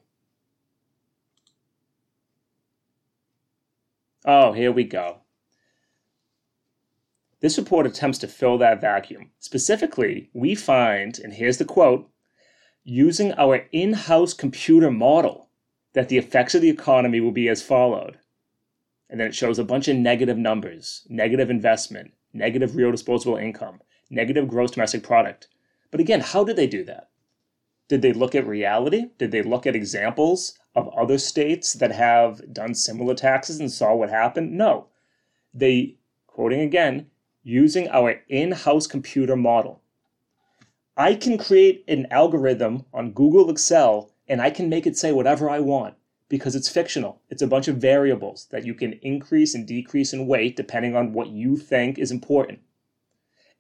Oh, 4.27 4.53
here 4.53 4.73
we 4.73 4.83
go. 4.83 5.19
This 7.41 7.59
report 7.59 7.87
attempts 7.87 8.19
to 8.19 8.27
fill 8.27 8.59
that 8.59 8.81
vacuum. 8.81 9.31
Specifically, 9.39 10.31
we 10.33 10.57
find, 10.57 11.19
and 11.21 11.35
here's 11.35 11.59
the 11.59 11.65
quote 11.65 12.11
using 12.83 13.33
our 13.35 13.67
in 13.73 13.93
house 13.93 14.33
computer 14.33 14.91
model, 14.91 15.49
that 15.93 16.09
the 16.09 16.19
effects 16.19 16.55
of 16.55 16.61
the 16.61 16.71
economy 16.71 17.21
will 17.21 17.33
be 17.33 17.49
as 17.49 17.63
followed. 17.63 18.19
And 19.09 19.21
then 19.21 19.29
it 19.29 19.35
shows 19.35 19.59
a 19.59 19.65
bunch 19.65 19.87
of 19.87 19.97
negative 19.97 20.37
numbers 20.37 21.07
negative 21.09 21.49
investment, 21.49 22.13
negative 22.33 22.75
real 22.75 22.91
disposable 22.91 23.37
income, 23.37 23.81
negative 24.11 24.49
gross 24.49 24.73
domestic 24.73 25.03
product. 25.03 25.49
But 25.91 26.01
again, 26.01 26.21
how 26.21 26.43
did 26.43 26.57
they 26.57 26.67
do 26.67 26.85
that? 26.85 27.11
Did 27.89 28.03
they 28.03 28.13
look 28.13 28.35
at 28.35 28.47
reality? 28.47 29.07
Did 29.19 29.31
they 29.31 29.43
look 29.43 29.67
at 29.67 29.77
examples 29.77 30.59
of 30.77 30.89
other 30.91 31.17
states 31.17 31.73
that 31.73 31.91
have 31.91 32.53
done 32.53 32.75
similar 32.75 33.15
taxes 33.15 33.59
and 33.59 33.73
saw 33.73 33.95
what 33.95 34.11
happened? 34.11 34.53
No. 34.53 34.89
They, 35.55 35.97
quoting 36.27 36.61
again, 36.61 37.07
using 37.43 37.89
our 37.89 38.21
in 38.29 38.53
house 38.53 38.87
computer 38.87 39.35
model. 39.35 39.81
I 40.97 41.15
can 41.15 41.39
create 41.39 41.83
an 41.89 42.07
algorithm 42.11 42.85
on 42.93 43.13
Google 43.13 43.51
Excel 43.51 44.13
and 44.29 44.43
I 44.43 44.51
can 44.51 44.69
make 44.69 44.87
it 44.87 44.99
say 44.99 45.13
whatever 45.13 45.49
I 45.49 45.61
want 45.61 45.95
because 46.29 46.55
it's 46.55 46.69
fictional. 46.69 47.23
It's 47.31 47.43
a 47.43 47.47
bunch 47.47 47.69
of 47.69 47.79
variables 47.79 48.47
that 48.51 48.67
you 48.67 48.75
can 48.75 48.95
increase 48.95 49.55
and 49.55 49.67
decrease 49.67 50.13
in 50.13 50.27
weight 50.27 50.57
depending 50.57 50.95
on 50.95 51.13
what 51.13 51.29
you 51.29 51.57
think 51.57 51.99
is 51.99 52.11
important. 52.11 52.59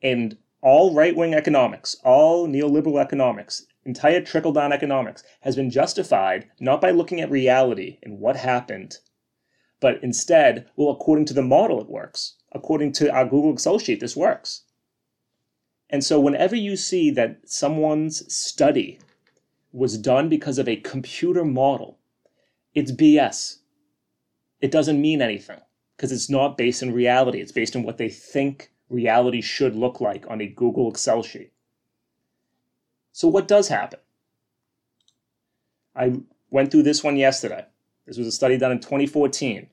And 0.02 0.36
all 0.60 0.92
right 0.92 1.16
wing 1.16 1.32
economics, 1.32 1.96
all 2.04 2.46
neoliberal 2.46 3.00
economics 3.00 3.66
entire 3.86 4.20
trickle 4.20 4.52
down 4.52 4.72
economics 4.72 5.22
has 5.40 5.56
been 5.56 5.70
justified 5.70 6.50
not 6.60 6.80
by 6.80 6.90
looking 6.90 7.20
at 7.20 7.30
reality 7.30 7.98
and 8.02 8.18
what 8.18 8.36
happened, 8.36 8.98
but 9.80 10.02
instead, 10.02 10.68
well, 10.76 10.90
according 10.90 11.24
to 11.26 11.34
the 11.34 11.42
model, 11.42 11.80
it 11.80 11.88
works. 11.88 12.34
According 12.52 12.92
to 12.94 13.10
our 13.10 13.24
Google 13.24 13.52
Excel 13.52 13.78
sheet, 13.78 14.00
this 14.00 14.16
works. 14.16 14.64
And 15.88 16.02
so, 16.02 16.18
whenever 16.18 16.56
you 16.56 16.76
see 16.76 17.10
that 17.10 17.48
someone's 17.48 18.32
study 18.32 18.98
was 19.72 19.98
done 19.98 20.28
because 20.28 20.58
of 20.58 20.68
a 20.68 20.76
computer 20.76 21.44
model, 21.44 21.98
it's 22.74 22.90
BS. 22.90 23.58
It 24.60 24.70
doesn't 24.70 25.00
mean 25.00 25.22
anything 25.22 25.60
because 25.96 26.10
it's 26.10 26.30
not 26.30 26.58
based 26.58 26.82
in 26.82 26.92
reality. 26.92 27.40
It's 27.40 27.52
based 27.52 27.76
on 27.76 27.82
what 27.82 27.98
they 27.98 28.08
think 28.08 28.70
reality 28.88 29.40
should 29.40 29.76
look 29.76 30.00
like 30.00 30.24
on 30.28 30.40
a 30.40 30.46
Google 30.46 30.90
Excel 30.90 31.22
sheet. 31.22 31.52
So, 33.16 33.28
what 33.28 33.48
does 33.48 33.68
happen? 33.68 34.00
I 35.94 36.20
went 36.50 36.70
through 36.70 36.82
this 36.82 37.02
one 37.02 37.16
yesterday. 37.16 37.64
This 38.04 38.18
was 38.18 38.26
a 38.26 38.30
study 38.30 38.58
done 38.58 38.72
in 38.72 38.80
2014, 38.80 39.68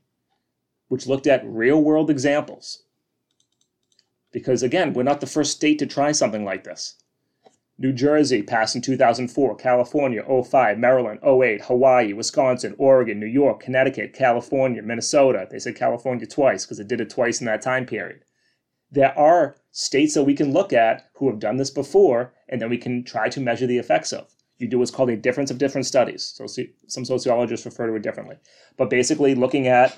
which 0.88 1.08
looked 1.08 1.28
at 1.28 1.46
real 1.46 1.84
world 1.84 2.10
examples. 2.10 2.84
Because 4.32 4.64
again, 4.64 4.94
we're 4.94 5.04
not 5.04 5.20
the 5.20 5.28
first 5.28 5.52
state 5.52 5.78
to 5.80 5.86
try 5.86 6.14
something 6.14 6.46
like 6.46 6.64
this. 6.64 6.96
New 7.78 7.92
Jersey 7.92 8.44
passed 8.44 8.78
in 8.78 8.82
2004, 8.82 9.58
California 9.58 10.24
05, 10.24 10.78
Maryland 10.78 11.20
08, 11.22 11.66
Hawaii, 11.66 12.14
Wisconsin, 12.14 12.76
Oregon, 12.78 13.20
New 13.20 13.26
York, 13.26 13.60
Connecticut, 13.60 14.14
California, 14.14 14.82
Minnesota. 14.82 15.50
They 15.52 15.60
said 15.60 15.76
California 15.76 16.26
twice 16.26 16.64
because 16.66 16.80
it 16.80 16.88
did 16.88 17.02
it 17.02 17.10
twice 17.10 17.42
in 17.42 17.48
that 17.48 17.62
time 17.62 17.86
period 17.86 18.24
there 18.94 19.18
are 19.18 19.56
states 19.74 20.14
that 20.14 20.24
we 20.24 20.36
can 20.36 20.54
look 20.54 20.72
at 20.72 21.10
who 21.16 21.28
have 21.28 21.40
done 21.40 21.58
this 21.58 21.72
before, 21.72 22.32
and 22.48 22.62
then 22.62 22.70
we 22.70 22.78
can 22.78 23.04
try 23.04 23.28
to 23.28 23.42
measure 23.42 23.66
the 23.66 23.80
effects 23.80 24.14
of. 24.14 24.32
You 24.60 24.68
do 24.68 24.78
what's 24.78 24.92
called 24.92 25.10
a 25.10 25.18
difference 25.18 25.50
of 25.50 25.58
different 25.58 25.88
studies. 25.88 26.24
So 26.24 26.46
some 26.88 27.04
sociologists 27.04 27.66
refer 27.66 27.88
to 27.88 27.96
it 27.96 28.04
differently. 28.04 28.38
But 28.78 28.92
basically, 28.92 29.34
looking 29.34 29.68
at 29.68 29.98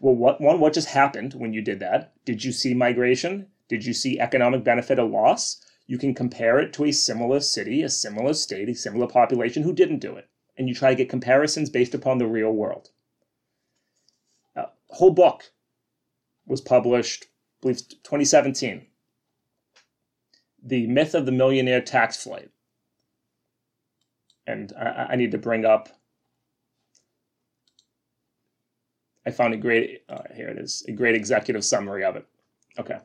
well, 0.00 0.16
what 0.16 0.40
one, 0.40 0.58
what 0.58 0.72
just 0.72 0.88
happened 0.88 1.34
when 1.34 1.52
you 1.52 1.62
did 1.62 1.78
that? 1.78 2.12
Did 2.24 2.44
you 2.44 2.50
see 2.50 2.74
migration? 2.74 3.46
Did 3.68 3.86
you 3.86 3.94
see 3.94 4.18
economic 4.18 4.64
benefit 4.64 4.98
or 4.98 5.04
loss? 5.04 5.64
You 5.86 5.96
can 5.96 6.12
compare 6.12 6.58
it 6.58 6.72
to 6.74 6.84
a 6.84 6.92
similar 6.92 7.38
city, 7.38 7.82
a 7.82 7.88
similar 7.88 8.34
state, 8.34 8.68
a 8.68 8.74
similar 8.74 9.06
population 9.06 9.62
who 9.62 9.72
didn't 9.72 10.00
do 10.00 10.16
it, 10.16 10.28
and 10.58 10.68
you 10.68 10.74
try 10.74 10.90
to 10.90 10.96
get 10.96 11.08
comparisons 11.08 11.70
based 11.70 11.94
upon 11.94 12.18
the 12.18 12.26
real 12.26 12.50
world. 12.50 12.90
A 14.56 14.66
whole 14.88 15.12
book 15.12 15.52
was 16.46 16.60
published 16.60 17.26
I 17.26 17.28
believe 17.60 17.88
2017. 18.02 18.86
The 20.64 20.86
myth 20.86 21.14
of 21.14 21.26
the 21.26 21.32
millionaire 21.32 21.80
tax 21.80 22.22
flight. 22.22 22.50
And 24.46 24.72
I, 24.78 25.08
I 25.10 25.16
need 25.16 25.30
to 25.32 25.38
bring 25.38 25.64
up. 25.64 25.88
I 29.26 29.30
found 29.30 29.54
a 29.54 29.58
great, 29.58 30.02
uh, 30.08 30.22
here 30.34 30.48
it 30.48 30.58
is, 30.58 30.84
a 30.88 30.92
great 30.92 31.14
executive 31.14 31.64
summary 31.64 32.04
of 32.04 32.16
it. 32.16 32.26
Okay. 32.78 32.98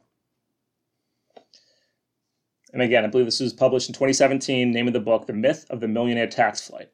And 2.74 2.82
again, 2.82 3.04
I 3.04 3.08
believe 3.08 3.26
this 3.26 3.39
was 3.39 3.54
published 3.54 3.89
in 3.89 3.93
2017. 3.93 4.72
Name 4.72 4.88
of 4.88 4.93
the 4.93 5.00
book, 5.00 5.28
The 5.28 5.34
Myth 5.34 5.65
of 5.69 5.80
the 5.80 5.88
Millionaire 5.88 6.28
Tax 6.28 6.67
Flight. 6.67 6.91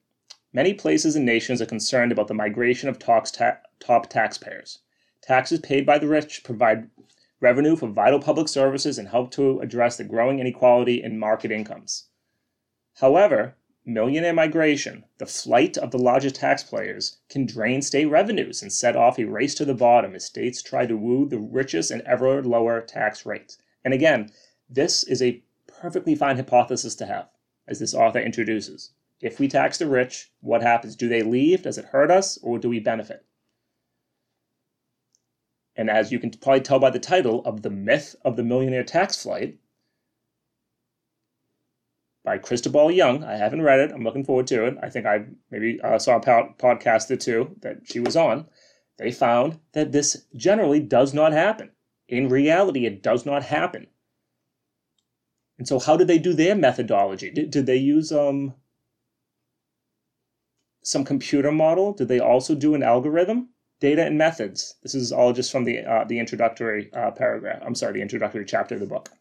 Many 0.53 0.73
places 0.73 1.15
and 1.15 1.25
nations 1.25 1.61
are 1.61 1.65
concerned 1.65 2.11
about 2.11 2.27
the 2.27 2.33
migration 2.33 2.87
of 2.87 2.97
ta- 2.97 3.57
top 3.79 4.09
taxpayers. 4.09 4.79
Taxes 5.21 5.59
paid 5.59 5.85
by 5.85 5.97
the 5.97 6.07
rich 6.07 6.43
provide 6.43 6.89
revenue 7.41 7.75
for 7.75 7.87
vital 7.87 8.19
public 8.19 8.47
services 8.47 8.97
and 8.97 9.07
help 9.07 9.31
to 9.31 9.59
address 9.59 9.97
the 9.97 10.03
growing 10.03 10.39
inequality 10.39 11.03
in 11.03 11.19
market 11.19 11.51
incomes. 11.51 12.07
However, 12.95 13.55
millionaire 13.85 14.33
migration, 14.33 15.03
the 15.17 15.25
flight 15.25 15.77
of 15.77 15.91
the 15.91 15.99
largest 15.99 16.35
taxpayers, 16.35 17.17
can 17.29 17.45
drain 17.45 17.81
state 17.81 18.05
revenues 18.05 18.61
and 18.61 18.71
set 18.71 18.95
off 18.95 19.19
a 19.19 19.25
race 19.25 19.53
to 19.55 19.65
the 19.65 19.75
bottom 19.75 20.15
as 20.15 20.25
states 20.25 20.61
try 20.61 20.85
to 20.85 20.97
woo 20.97 21.27
the 21.27 21.39
richest 21.39 21.91
and 21.91 22.01
ever 22.03 22.41
lower 22.41 22.81
tax 22.81 23.25
rates. 23.25 23.57
And 23.83 23.93
again, 23.93 24.31
this 24.69 25.03
is 25.03 25.21
a 25.21 25.43
perfectly 25.67 26.15
fine 26.15 26.37
hypothesis 26.37 26.95
to 26.95 27.05
have, 27.05 27.29
as 27.67 27.79
this 27.79 27.93
author 27.93 28.19
introduces. 28.19 28.91
If 29.21 29.39
we 29.39 29.47
tax 29.47 29.77
the 29.77 29.87
rich, 29.87 30.31
what 30.41 30.61
happens? 30.61 30.95
Do 30.95 31.07
they 31.07 31.21
leave? 31.21 31.61
Does 31.61 31.77
it 31.77 31.85
hurt 31.85 32.11
us? 32.11 32.37
Or 32.41 32.57
do 32.57 32.69
we 32.69 32.79
benefit? 32.79 33.25
And 35.75 35.89
as 35.89 36.11
you 36.11 36.19
can 36.19 36.31
probably 36.31 36.61
tell 36.61 36.79
by 36.79 36.89
the 36.89 36.99
title 36.99 37.43
of 37.45 37.61
The 37.61 37.69
Myth 37.69 38.15
of 38.23 38.37
the 38.37 38.43
Millionaire 38.43 38.83
Tax 38.83 39.21
Flight 39.21 39.57
by 42.23 42.37
Cristobal 42.37 42.91
Young, 42.91 43.23
I 43.23 43.35
haven't 43.35 43.61
read 43.61 43.79
it. 43.79 43.91
I'm 43.91 44.03
looking 44.03 44.23
forward 44.23 44.47
to 44.47 44.65
it. 44.65 44.77
I 44.81 44.89
think 44.89 45.05
I 45.05 45.25
maybe 45.51 45.81
uh, 45.81 45.99
saw 45.99 46.15
a 46.15 46.21
podcast 46.21 47.11
or 47.11 47.17
two 47.17 47.55
that 47.61 47.81
she 47.83 47.99
was 47.99 48.15
on. 48.15 48.47
They 48.97 49.11
found 49.11 49.59
that 49.73 49.91
this 49.91 50.25
generally 50.35 50.79
does 50.79 51.13
not 51.13 51.33
happen. 51.33 51.71
In 52.07 52.29
reality, 52.29 52.85
it 52.85 53.03
does 53.03 53.25
not 53.25 53.43
happen. 53.43 53.87
And 55.57 55.67
so, 55.67 55.79
how 55.79 55.97
did 55.97 56.07
they 56.07 56.19
do 56.19 56.33
their 56.33 56.55
methodology? 56.55 57.31
Did, 57.31 57.51
did 57.51 57.65
they 57.65 57.77
use 57.77 58.11
um, 58.11 58.53
some 60.83 61.03
computer 61.03 61.51
model? 61.51 61.93
Did 61.93 62.07
they 62.07 62.19
also 62.19 62.55
do 62.55 62.75
an 62.75 62.83
algorithm? 62.83 63.49
Data 63.85 64.03
and 64.03 64.17
methods. 64.17 64.77
This 64.81 64.95
is 64.95 65.11
all 65.11 65.31
just 65.31 65.51
from 65.51 65.63
the 65.63 65.85
uh, 65.85 66.05
the 66.05 66.17
introductory 66.17 66.91
uh, 66.91 67.11
paragraph. 67.11 67.61
I'm 67.63 67.75
sorry, 67.75 67.93
the 67.93 68.01
introductory 68.01 68.43
chapter 68.43 68.73
of 68.73 68.81
the 68.81 68.87
book. 68.87 69.11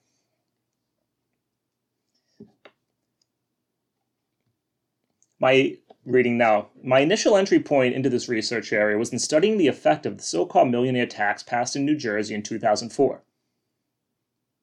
My 5.38 5.77
reading 6.07 6.38
now. 6.38 6.68
My 6.83 7.00
initial 7.00 7.37
entry 7.37 7.61
point 7.61 7.94
into 7.94 8.09
this 8.09 8.27
research 8.27 8.72
area 8.72 8.96
was 8.96 9.12
in 9.12 9.18
studying 9.18 9.59
the 9.59 9.68
effect 9.68 10.07
of 10.07 10.16
the 10.16 10.22
so-called 10.22 10.70
millionaire 10.70 11.05
tax 11.05 11.42
passed 11.42 11.77
in 11.77 11.85
New 11.85 11.96
Jersey 11.96 12.35
in 12.35 12.42
2004. 12.42 13.20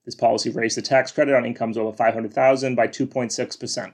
This 0.06 0.16
policy 0.16 0.50
raised 0.50 0.78
the 0.78 0.82
tax 0.82 1.12
credit 1.12 1.36
on 1.36 1.46
incomes 1.46 1.78
over 1.78 1.96
500,000 1.96 2.74
by 2.74 2.88
2.6 2.88 3.60
percent. 3.60 3.94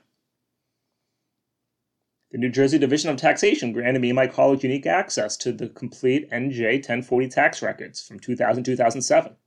The 2.30 2.38
New 2.38 2.50
Jersey 2.50 2.78
Division 2.78 3.10
of 3.10 3.16
Taxation 3.16 3.72
granted 3.72 4.02
me 4.02 4.10
and 4.10 4.16
my 4.18 4.28
colleague 4.28 4.62
unique 4.62 4.86
access 4.86 5.38
to 5.38 5.54
the 5.54 5.70
complete 5.70 6.30
NJ 6.30 6.74
1040 6.74 7.30
tax 7.30 7.62
records 7.62 8.02
from 8.02 8.20
2000 8.20 8.66
2007. 8.66 9.38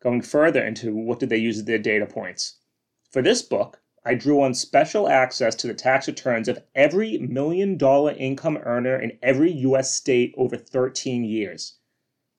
Going 0.00 0.22
further 0.22 0.64
into 0.64 0.94
what 0.94 1.18
did 1.20 1.28
they 1.28 1.36
use 1.36 1.58
as 1.58 1.64
their 1.66 1.78
data 1.78 2.06
points. 2.06 2.60
For 3.10 3.20
this 3.20 3.42
book, 3.42 3.82
I 4.06 4.14
drew 4.14 4.40
on 4.40 4.54
special 4.54 5.06
access 5.06 5.54
to 5.56 5.66
the 5.66 5.74
tax 5.74 6.08
returns 6.08 6.48
of 6.48 6.62
every 6.74 7.18
million 7.18 7.76
dollar 7.76 8.12
income 8.12 8.56
earner 8.56 8.98
in 8.98 9.18
every 9.22 9.52
U.S. 9.52 9.94
state 9.94 10.34
over 10.38 10.56
13 10.56 11.24
years, 11.24 11.74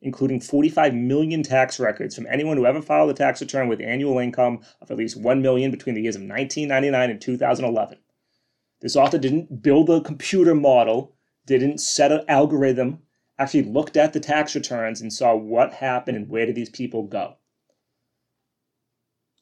including 0.01 0.39
45 0.39 0.95
million 0.95 1.43
tax 1.43 1.79
records 1.79 2.15
from 2.15 2.25
anyone 2.25 2.57
who 2.57 2.65
ever 2.65 2.81
filed 2.81 3.11
a 3.11 3.13
tax 3.13 3.39
return 3.39 3.67
with 3.67 3.81
annual 3.81 4.17
income 4.17 4.61
of 4.81 4.89
at 4.89 4.97
least 4.97 5.15
1 5.15 5.43
million 5.43 5.69
between 5.69 5.93
the 5.93 6.01
years 6.01 6.15
of 6.15 6.23
1999 6.23 7.11
and 7.11 7.21
2011. 7.21 7.99
This 8.79 8.95
author 8.95 9.17
didn't 9.17 9.61
build 9.61 9.89
a 9.89 10.01
computer 10.01 10.53
model, 10.53 11.15
didn't 11.45 11.79
set 11.79 12.11
an 12.11 12.21
algorithm, 12.27 13.01
actually 13.39 13.63
looked 13.63 13.97
at 13.97 14.13
the 14.13 14.19
tax 14.19 14.55
returns 14.55 15.01
and 15.01 15.11
saw 15.11 15.35
what 15.35 15.73
happened 15.73 16.17
and 16.17 16.29
where 16.29 16.45
did 16.45 16.55
these 16.55 16.69
people 16.69 17.03
go. 17.03 17.37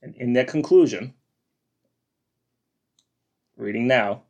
And 0.01 0.15
in 0.15 0.33
their 0.33 0.45
conclusion, 0.45 1.13
reading 3.57 3.87
now, 3.87 4.23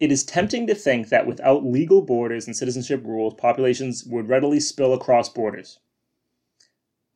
it 0.00 0.12
is 0.12 0.24
tempting 0.24 0.66
to 0.68 0.74
think 0.74 1.08
that 1.08 1.26
without 1.26 1.64
legal 1.64 2.02
borders 2.02 2.46
and 2.46 2.56
citizenship 2.56 3.02
rules, 3.04 3.34
populations 3.34 4.04
would 4.04 4.28
readily 4.28 4.60
spill 4.60 4.94
across 4.94 5.28
borders. 5.28 5.80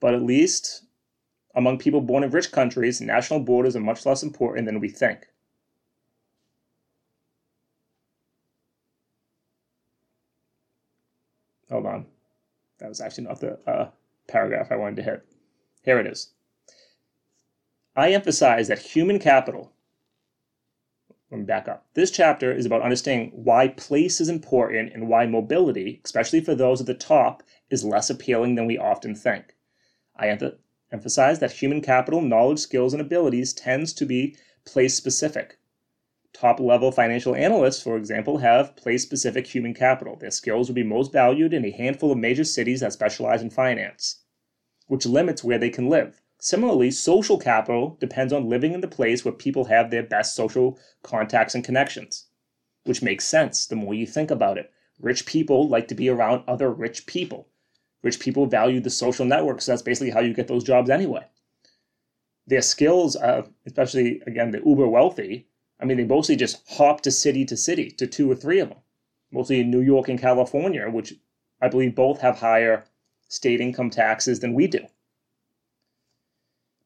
But 0.00 0.14
at 0.14 0.22
least 0.22 0.84
among 1.54 1.78
people 1.78 2.00
born 2.00 2.24
in 2.24 2.30
rich 2.30 2.50
countries, 2.52 3.00
national 3.00 3.40
borders 3.40 3.76
are 3.76 3.80
much 3.80 4.06
less 4.06 4.22
important 4.22 4.66
than 4.66 4.80
we 4.80 4.88
think. 4.88 5.26
Hold 11.70 11.86
on. 11.86 12.06
That 12.78 12.88
was 12.88 13.00
actually 13.00 13.24
not 13.24 13.40
the 13.40 13.58
uh, 13.66 13.90
paragraph 14.28 14.70
I 14.70 14.76
wanted 14.76 14.96
to 14.96 15.02
hit. 15.02 15.24
Here 15.82 15.98
it 15.98 16.06
is. 16.06 16.30
I 17.96 18.12
emphasize 18.12 18.68
that 18.68 18.78
human 18.78 19.18
capital. 19.18 19.72
Let 21.30 21.38
me 21.38 21.44
back 21.44 21.68
up. 21.68 21.86
This 21.94 22.10
chapter 22.10 22.52
is 22.52 22.66
about 22.66 22.82
understanding 22.82 23.30
why 23.32 23.68
place 23.68 24.20
is 24.20 24.28
important 24.28 24.92
and 24.92 25.08
why 25.08 25.26
mobility, 25.26 26.02
especially 26.04 26.42
for 26.42 26.54
those 26.54 26.80
at 26.80 26.86
the 26.86 26.94
top, 26.94 27.42
is 27.70 27.84
less 27.84 28.10
appealing 28.10 28.54
than 28.54 28.66
we 28.66 28.76
often 28.76 29.14
think. 29.14 29.54
I, 30.14 30.38
emphasize 30.92 31.38
that 31.40 31.52
human 31.52 31.80
capital, 31.80 32.20
knowledge, 32.20 32.58
skills, 32.58 32.92
and 32.92 33.00
abilities 33.00 33.52
tends 33.52 33.92
to 33.94 34.06
be 34.06 34.36
place 34.64 34.94
specific. 34.94 35.58
Top 36.32 36.60
level 36.60 36.92
financial 36.92 37.34
analysts, 37.34 37.82
for 37.82 37.96
example, 37.96 38.38
have 38.38 38.76
place 38.76 39.02
specific 39.02 39.46
human 39.46 39.74
capital. 39.74 40.16
Their 40.16 40.30
skills 40.30 40.68
will 40.68 40.74
be 40.74 40.82
most 40.82 41.12
valued 41.12 41.52
in 41.52 41.64
a 41.64 41.70
handful 41.70 42.12
of 42.12 42.18
major 42.18 42.44
cities 42.44 42.80
that 42.80 42.92
specialize 42.92 43.42
in 43.42 43.50
finance, 43.50 44.22
which 44.86 45.06
limits 45.06 45.44
where 45.44 45.58
they 45.58 45.70
can 45.70 45.88
live. 45.88 46.22
Similarly, 46.38 46.90
social 46.90 47.38
capital 47.38 47.96
depends 48.00 48.32
on 48.32 48.48
living 48.48 48.72
in 48.72 48.80
the 48.80 48.88
place 48.88 49.24
where 49.24 49.32
people 49.32 49.66
have 49.66 49.90
their 49.90 50.02
best 50.02 50.34
social 50.34 50.78
contacts 51.02 51.54
and 51.54 51.62
connections, 51.62 52.26
which 52.84 53.02
makes 53.02 53.24
sense 53.24 53.66
the 53.66 53.76
more 53.76 53.94
you 53.94 54.06
think 54.06 54.30
about 54.30 54.58
it. 54.58 54.72
Rich 54.98 55.26
people 55.26 55.68
like 55.68 55.86
to 55.88 55.94
be 55.94 56.08
around 56.08 56.44
other 56.48 56.70
rich 56.70 57.06
people. 57.06 57.48
Rich 58.02 58.20
people 58.20 58.46
value 58.46 58.80
the 58.80 58.90
social 58.90 59.24
networks. 59.24 59.64
So 59.64 59.72
that's 59.72 59.82
basically 59.82 60.10
how 60.10 60.20
you 60.20 60.34
get 60.34 60.48
those 60.48 60.64
jobs 60.64 60.90
anyway. 60.90 61.26
Their 62.46 62.62
skills, 62.62 63.14
uh, 63.16 63.46
especially 63.66 64.20
again 64.26 64.50
the 64.50 64.62
uber 64.64 64.88
wealthy, 64.88 65.46
I 65.80 65.84
mean, 65.84 65.96
they 65.96 66.04
mostly 66.04 66.36
just 66.36 66.62
hop 66.68 67.00
to 67.02 67.10
city 67.10 67.44
to 67.44 67.56
city 67.56 67.90
to 67.92 68.06
two 68.06 68.30
or 68.30 68.34
three 68.34 68.60
of 68.60 68.68
them, 68.68 68.78
mostly 69.30 69.60
in 69.60 69.70
New 69.70 69.80
York 69.80 70.08
and 70.08 70.18
California, 70.18 70.88
which 70.88 71.14
I 71.60 71.68
believe 71.68 71.94
both 71.94 72.20
have 72.20 72.38
higher 72.38 72.84
state 73.28 73.60
income 73.60 73.90
taxes 73.90 74.40
than 74.40 74.54
we 74.54 74.66
do. 74.66 74.86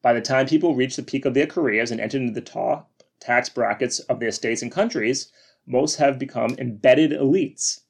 By 0.01 0.13
the 0.13 0.21
time 0.21 0.47
people 0.47 0.75
reach 0.75 0.95
the 0.95 1.03
peak 1.03 1.25
of 1.25 1.33
their 1.33 1.47
careers 1.47 1.91
and 1.91 1.99
enter 1.99 2.17
into 2.17 2.33
the 2.33 2.41
top 2.41 2.91
tax 3.19 3.49
brackets 3.49 3.99
of 3.99 4.19
their 4.19 4.31
states 4.31 4.61
and 4.61 4.71
countries, 4.71 5.31
most 5.65 5.95
have 5.95 6.19
become 6.19 6.55
embedded 6.57 7.11
elites 7.11 7.81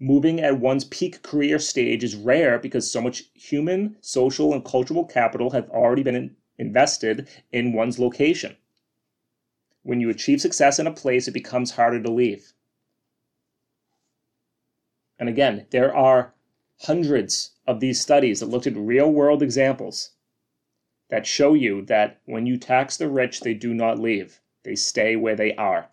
moving 0.00 0.40
at 0.40 0.58
one's 0.58 0.84
peak 0.84 1.22
career 1.22 1.58
stage 1.58 2.02
is 2.02 2.16
rare 2.16 2.58
because 2.58 2.90
so 2.90 3.02
much 3.02 3.24
human, 3.34 3.96
social, 4.00 4.54
and 4.54 4.64
cultural 4.64 5.04
capital 5.04 5.50
have 5.50 5.68
already 5.68 6.02
been 6.02 6.34
invested 6.58 7.28
in 7.52 7.74
one's 7.74 7.98
location. 7.98 8.56
When 9.82 10.00
you 10.00 10.08
achieve 10.08 10.40
success 10.40 10.78
in 10.78 10.86
a 10.86 10.92
place, 10.92 11.28
it 11.28 11.32
becomes 11.32 11.72
harder 11.72 12.02
to 12.02 12.10
leave. 12.10 12.52
And 15.18 15.28
again, 15.28 15.66
there 15.70 15.94
are 15.94 16.32
hundreds 16.80 17.52
of 17.66 17.80
these 17.80 18.00
studies 18.00 18.40
that 18.40 18.46
looked 18.46 18.66
at 18.66 18.76
real 18.76 19.12
world 19.12 19.42
examples 19.42 20.12
that 21.10 21.26
show 21.26 21.52
you 21.52 21.82
that 21.86 22.20
when 22.24 22.46
you 22.46 22.56
tax 22.56 22.96
the 22.96 23.08
rich, 23.08 23.40
they 23.40 23.52
do 23.52 23.74
not 23.74 23.98
leave, 23.98 24.40
they 24.62 24.74
stay 24.74 25.14
where 25.14 25.36
they 25.36 25.54
are 25.56 25.89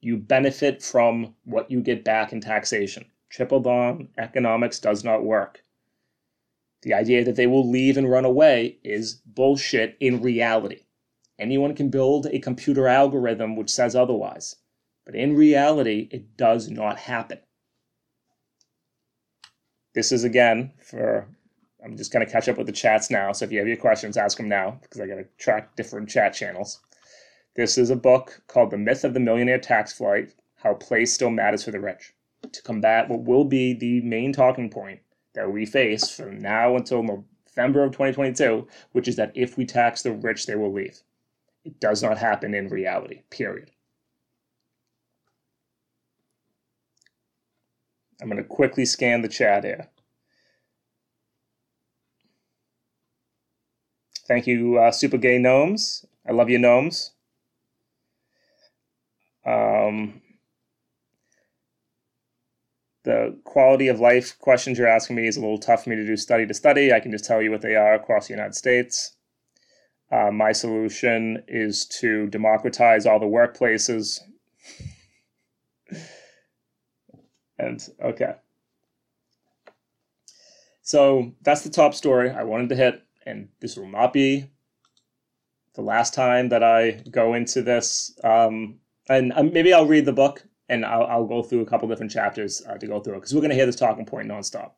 you 0.00 0.16
benefit 0.16 0.82
from 0.82 1.34
what 1.44 1.70
you 1.70 1.80
get 1.80 2.04
back 2.04 2.32
in 2.32 2.40
taxation. 2.40 3.04
Trickle 3.30 3.60
down 3.60 4.08
economics 4.18 4.78
does 4.78 5.04
not 5.04 5.24
work. 5.24 5.62
The 6.82 6.94
idea 6.94 7.24
that 7.24 7.36
they 7.36 7.46
will 7.46 7.68
leave 7.68 7.96
and 7.96 8.10
run 8.10 8.24
away 8.24 8.78
is 8.84 9.14
bullshit 9.26 9.96
in 10.00 10.22
reality. 10.22 10.84
Anyone 11.38 11.74
can 11.74 11.90
build 11.90 12.26
a 12.26 12.38
computer 12.38 12.88
algorithm 12.88 13.56
which 13.56 13.70
says 13.70 13.96
otherwise, 13.96 14.56
but 15.04 15.14
in 15.14 15.36
reality, 15.36 16.08
it 16.10 16.36
does 16.36 16.70
not 16.70 16.98
happen. 16.98 17.38
this 19.94 20.12
is 20.12 20.24
again 20.24 20.72
for 20.80 21.28
I'm 21.84 21.96
just 21.96 22.12
going 22.12 22.24
to 22.24 22.30
catch 22.30 22.48
up 22.48 22.56
with 22.56 22.66
the 22.66 22.72
chats 22.72 23.10
now. 23.10 23.32
So 23.32 23.44
if 23.44 23.52
you 23.52 23.58
have 23.58 23.68
your 23.68 23.76
questions, 23.76 24.16
ask 24.16 24.36
them 24.36 24.48
now 24.48 24.78
because 24.82 25.00
I 25.00 25.06
got 25.06 25.16
to 25.16 25.26
track 25.38 25.76
different 25.76 26.08
chat 26.08 26.34
channels. 26.34 26.80
This 27.58 27.76
is 27.76 27.90
a 27.90 27.96
book 27.96 28.40
called 28.46 28.70
The 28.70 28.78
Myth 28.78 29.02
of 29.02 29.14
the 29.14 29.18
Millionaire 29.18 29.58
Tax 29.58 29.92
Flight 29.92 30.32
How 30.54 30.74
Place 30.74 31.12
Still 31.12 31.30
Matters 31.30 31.64
for 31.64 31.72
the 31.72 31.80
Rich 31.80 32.14
to 32.52 32.62
combat 32.62 33.08
what 33.08 33.24
will 33.24 33.44
be 33.44 33.74
the 33.74 34.00
main 34.02 34.32
talking 34.32 34.70
point 34.70 35.00
that 35.34 35.50
we 35.50 35.66
face 35.66 36.08
from 36.08 36.38
now 36.38 36.76
until 36.76 37.02
November 37.02 37.82
of 37.82 37.90
2022, 37.90 38.64
which 38.92 39.08
is 39.08 39.16
that 39.16 39.32
if 39.34 39.56
we 39.56 39.66
tax 39.66 40.02
the 40.02 40.12
rich, 40.12 40.46
they 40.46 40.54
will 40.54 40.72
leave. 40.72 41.00
It 41.64 41.80
does 41.80 42.00
not 42.00 42.16
happen 42.16 42.54
in 42.54 42.68
reality, 42.68 43.22
period. 43.28 43.72
I'm 48.22 48.28
going 48.28 48.40
to 48.40 48.48
quickly 48.48 48.84
scan 48.84 49.20
the 49.20 49.28
chat 49.28 49.64
here. 49.64 49.88
Thank 54.28 54.46
you, 54.46 54.78
uh, 54.78 54.92
Super 54.92 55.18
Gay 55.18 55.38
Gnomes. 55.38 56.06
I 56.24 56.30
love 56.30 56.50
you, 56.50 56.60
Gnomes. 56.60 57.14
Um, 59.48 60.20
the 63.04 63.38
quality 63.44 63.88
of 63.88 64.00
life 64.00 64.38
questions 64.38 64.76
you're 64.78 64.86
asking 64.86 65.16
me 65.16 65.26
is 65.26 65.38
a 65.38 65.40
little 65.40 65.56
tough 65.56 65.84
for 65.84 65.90
me 65.90 65.96
to 65.96 66.04
do 66.04 66.16
study 66.16 66.46
to 66.46 66.52
study. 66.52 66.92
I 66.92 67.00
can 67.00 67.10
just 67.10 67.24
tell 67.24 67.40
you 67.40 67.50
what 67.50 67.62
they 67.62 67.74
are 67.74 67.94
across 67.94 68.28
the 68.28 68.34
United 68.34 68.54
States. 68.54 69.16
Uh, 70.12 70.30
my 70.30 70.52
solution 70.52 71.42
is 71.48 71.86
to 71.86 72.26
democratize 72.26 73.06
all 73.06 73.18
the 73.18 73.24
workplaces. 73.24 74.20
and 77.58 77.88
okay. 78.04 78.34
So 80.82 81.32
that's 81.40 81.62
the 81.62 81.70
top 81.70 81.94
story 81.94 82.30
I 82.30 82.42
wanted 82.42 82.68
to 82.70 82.76
hit 82.76 83.02
and 83.24 83.48
this 83.60 83.76
will 83.76 83.88
not 83.88 84.12
be 84.12 84.50
the 85.74 85.82
last 85.82 86.12
time 86.12 86.50
that 86.50 86.62
I 86.62 87.02
go 87.10 87.32
into 87.32 87.62
this. 87.62 88.18
Um, 88.22 88.80
and 89.08 89.32
um, 89.34 89.52
maybe 89.52 89.72
I'll 89.72 89.86
read 89.86 90.04
the 90.04 90.12
book 90.12 90.44
and 90.68 90.84
I'll, 90.84 91.04
I'll 91.04 91.26
go 91.26 91.42
through 91.42 91.60
a 91.60 91.66
couple 91.66 91.88
different 91.88 92.12
chapters 92.12 92.62
uh, 92.68 92.76
to 92.76 92.86
go 92.86 93.00
through 93.00 93.14
it 93.14 93.16
because 93.18 93.34
we're 93.34 93.40
going 93.40 93.50
to 93.50 93.56
hear 93.56 93.66
this 93.66 93.76
talking 93.76 94.04
point 94.04 94.28
nonstop. 94.28 94.72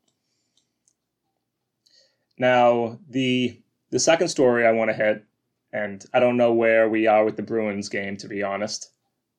Now, 2.38 2.98
the 3.08 3.60
the 3.90 3.98
second 3.98 4.28
story 4.28 4.66
I 4.66 4.72
want 4.72 4.90
to 4.90 4.94
hit, 4.94 5.24
and 5.72 6.04
I 6.14 6.20
don't 6.20 6.36
know 6.36 6.52
where 6.52 6.88
we 6.88 7.06
are 7.06 7.24
with 7.24 7.36
the 7.36 7.42
Bruins 7.42 7.88
game, 7.88 8.16
to 8.18 8.28
be 8.28 8.42
honest. 8.42 8.92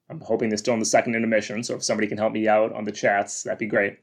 I'm 0.10 0.20
hoping 0.20 0.50
they're 0.50 0.58
still 0.58 0.74
in 0.74 0.80
the 0.82 0.86
second 0.86 1.16
intermission, 1.16 1.64
so 1.64 1.76
if 1.76 1.84
somebody 1.84 2.08
can 2.08 2.18
help 2.18 2.34
me 2.34 2.48
out 2.48 2.74
on 2.74 2.84
the 2.84 2.92
chats, 2.92 3.44
that'd 3.44 3.60
be 3.60 3.66
great. 3.66 4.00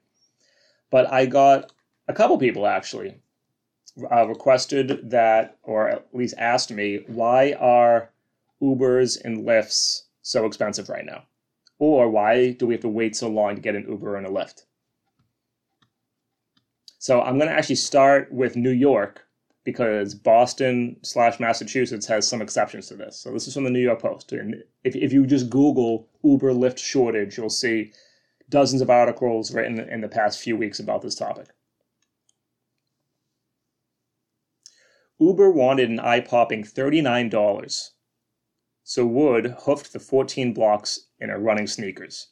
But 0.90 1.12
I 1.12 1.26
got 1.26 1.70
a 2.08 2.14
couple 2.14 2.38
people 2.38 2.66
actually 2.66 3.20
uh, 4.10 4.26
requested 4.26 5.10
that, 5.10 5.58
or 5.62 5.88
at 5.88 6.08
least 6.14 6.34
asked 6.38 6.72
me, 6.72 7.04
why 7.06 7.52
are 7.52 8.10
Ubers 8.62 9.22
and 9.22 9.44
Lyfts 9.44 10.04
so 10.28 10.44
expensive 10.44 10.88
right 10.88 11.06
now? 11.06 11.22
Or 11.78 12.10
why 12.10 12.52
do 12.52 12.66
we 12.66 12.74
have 12.74 12.82
to 12.82 12.88
wait 12.88 13.16
so 13.16 13.28
long 13.28 13.54
to 13.54 13.62
get 13.62 13.74
an 13.74 13.86
Uber 13.88 14.16
and 14.16 14.26
a 14.26 14.30
Lyft? 14.30 14.64
So 16.98 17.22
I'm 17.22 17.38
going 17.38 17.48
to 17.48 17.56
actually 17.56 17.76
start 17.76 18.30
with 18.32 18.56
New 18.56 18.70
York 18.70 19.24
because 19.64 20.14
Boston 20.14 20.96
slash 21.02 21.40
Massachusetts 21.40 22.06
has 22.06 22.26
some 22.26 22.42
exceptions 22.42 22.88
to 22.88 22.96
this. 22.96 23.18
So 23.18 23.32
this 23.32 23.46
is 23.46 23.54
from 23.54 23.64
the 23.64 23.70
New 23.70 23.80
York 23.80 24.02
Post. 24.02 24.32
And 24.32 24.56
if, 24.84 24.96
if 24.96 25.12
you 25.12 25.26
just 25.26 25.48
Google 25.48 26.08
Uber 26.22 26.52
Lyft 26.52 26.78
shortage, 26.78 27.38
you'll 27.38 27.48
see 27.48 27.92
dozens 28.50 28.82
of 28.82 28.90
articles 28.90 29.52
written 29.52 29.78
in 29.78 30.00
the 30.00 30.08
past 30.08 30.40
few 30.40 30.56
weeks 30.56 30.80
about 30.80 31.02
this 31.02 31.14
topic. 31.14 31.48
Uber 35.20 35.50
wanted 35.50 35.90
an 35.90 36.00
eye-popping 36.00 36.64
$39, 36.64 37.90
so 38.88 39.04
Wood 39.04 39.54
hoofed 39.66 39.92
the 39.92 39.98
14 40.00 40.54
blocks 40.54 41.08
in 41.20 41.28
her 41.28 41.38
running 41.38 41.66
sneakers. 41.66 42.28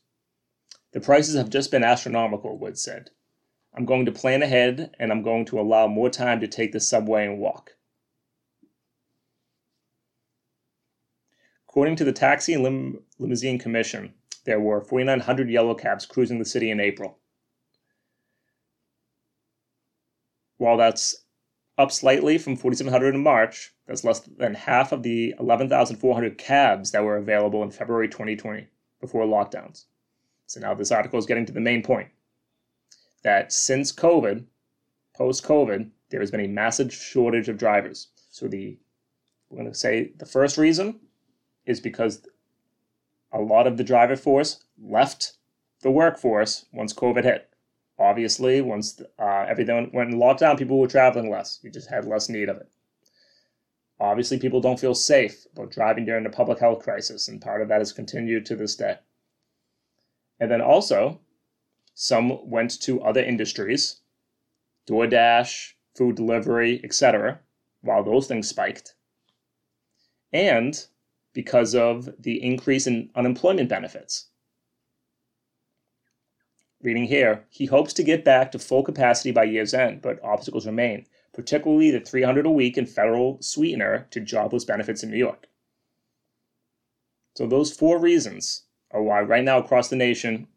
The 0.93 1.03
prices 1.03 1.37
have 1.37 1.51
just 1.51 1.71
been 1.71 1.85
astronomical, 1.85 2.57
Wood 2.57 2.79
said. 2.79 3.11
I'm 3.75 3.85
going 3.85 4.07
to 4.07 4.13
plan 4.13 4.43
ahead 4.43 4.95
and 4.99 5.13
I'm 5.13 5.21
going 5.21 5.45
to 5.47 5.61
allow 5.61 5.87
more 5.87 6.09
time 6.09 6.41
to 6.41 6.47
take 6.47 6.73
the 6.73 6.81
subway 6.81 7.27
and 7.27 7.39
walk. 7.39 7.73
According 11.69 11.97
to 11.97 12.05
the 12.05 12.13
Taxi 12.13 12.55
and 12.55 12.63
Lim- 12.63 13.03
Limousine 13.19 13.59
Commission, 13.59 14.15
there 14.47 14.59
were 14.59 14.81
4,900 14.81 15.51
yellow 15.51 15.75
cabs 15.75 16.07
cruising 16.07 16.39
the 16.39 16.47
city 16.47 16.71
in 16.71 16.81
April. 16.81 17.19
While 20.57 20.79
that's 20.79 21.26
up 21.79 21.93
slightly 21.93 22.39
from 22.39 22.57
4,700 22.57 23.15
in 23.15 23.23
March. 23.23 23.73
That's 23.87 24.05
less 24.05 24.21
than 24.21 24.55
half 24.55 24.93
of 24.93 25.03
the 25.03 25.35
11,400 25.39 26.39
cabs 26.39 26.91
that 26.93 27.05
were 27.05 27.17
available 27.17 27.63
in 27.63 27.71
February 27.71 28.09
2020 28.09 28.67
before 29.01 29.25
lockdowns. 29.25 29.85
So 30.47 30.61
now 30.61 30.75
this 30.75 30.93
article 30.93 31.19
is 31.19 31.27
getting 31.27 31.47
to 31.47 31.53
the 31.53 31.61
main 31.61 31.83
point 31.83 32.09
that 33.23 33.53
since 33.53 33.93
COVID, 33.93 34.45
post 35.15 35.45
COVID, 35.45 35.91
there 36.11 36.21
has 36.21 36.31
been 36.31 36.41
a 36.41 36.49
massive 36.49 36.93
shortage 36.93 37.49
of 37.49 37.59
drivers. 37.59 38.09
So 38.31 38.49
the 38.49 38.79
we're 39.51 39.59
going 39.59 39.71
to 39.71 39.79
say 39.79 40.13
the 40.17 40.27
first 40.27 40.59
reason 40.59 41.01
is 41.67 41.81
because 41.81 42.27
a 43.33 43.41
lot 43.41 43.67
of 43.67 43.77
the 43.77 43.85
driver 43.85 44.17
force 44.17 44.65
left 44.81 45.35
the 45.83 45.91
workforce 45.91 46.67
once 46.73 46.93
COVID 46.93 47.25
hit. 47.25 47.51
Obviously, 47.99 48.61
once 48.61 49.01
uh, 49.19 49.47
everything 49.49 49.91
went 49.93 50.13
in 50.13 50.19
lockdown, 50.19 50.59
people 50.59 50.79
were 50.79 50.87
traveling 50.87 51.31
less. 51.31 51.61
We 51.63 51.71
just 51.71 51.89
had 51.89 52.05
less 52.05 52.29
need 52.29 52.49
of 52.49 52.59
it. 52.59 52.69
Obviously, 53.99 54.39
people 54.39 54.61
don't 54.61 54.79
feel 54.79 54.95
safe 54.95 55.47
about 55.53 55.71
driving 55.71 56.05
during 56.05 56.25
the 56.25 56.31
public 56.31 56.59
health 56.59 56.83
crisis, 56.83 57.29
and 57.29 57.41
part 57.41 57.63
of 57.63 57.69
that 57.69 57.79
has 57.79 57.93
continued 57.93 58.45
to 58.47 58.57
this 58.57 58.77
day. 58.77 58.99
And 60.39 60.51
then 60.51 60.61
also, 60.61 61.21
some 61.95 62.51
went 62.51 62.79
to 62.83 63.03
other 63.03 63.23
industries, 63.23 64.01
DoorDash, 64.87 65.73
food 65.97 66.17
delivery, 66.17 66.83
etc., 66.85 67.41
while 67.81 68.05
those 68.05 68.27
things 68.27 68.49
spiked. 68.49 68.95
And 70.31 70.87
because 71.33 71.75
of 71.75 72.11
the 72.19 72.43
increase 72.43 72.87
in 72.87 73.11
unemployment 73.15 73.71
benefits. 73.71 74.27
Reading 76.83 77.05
here, 77.05 77.45
he 77.49 77.67
hopes 77.67 77.93
to 77.95 78.03
get 78.03 78.25
back 78.25 78.53
to 78.53 78.59
full 78.59 78.83
capacity 78.83 79.33
by 79.33 79.45
year's 79.45 79.73
end, 79.73 80.03
but 80.03 80.23
obstacles 80.23 80.67
remain, 80.67 81.07
particularly 81.33 81.91
the 81.91 82.01
300 82.01 82.47
a 82.47 82.51
week 82.51 82.77
in 82.77 82.87
federal 82.87 83.41
sweetener 83.41 84.07
to 84.11 84.21
jobless 84.21 84.65
benefits 84.65 85.03
in 85.03 85.11
New 85.11 85.17
York. 85.17 85.47
So 87.35 87.47
those 87.47 87.73
four 87.75 87.99
reasons 87.99 88.65
are 88.91 89.03
why 89.03 89.21
right 89.21 89.45
now 89.45 89.59
across 89.59 89.89
the 89.89 89.97
nation, 89.97 90.49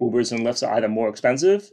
Ubers 0.00 0.32
and 0.32 0.46
Lyfts 0.46 0.66
are 0.66 0.74
either 0.74 0.88
more 0.88 1.08
expensive 1.08 1.72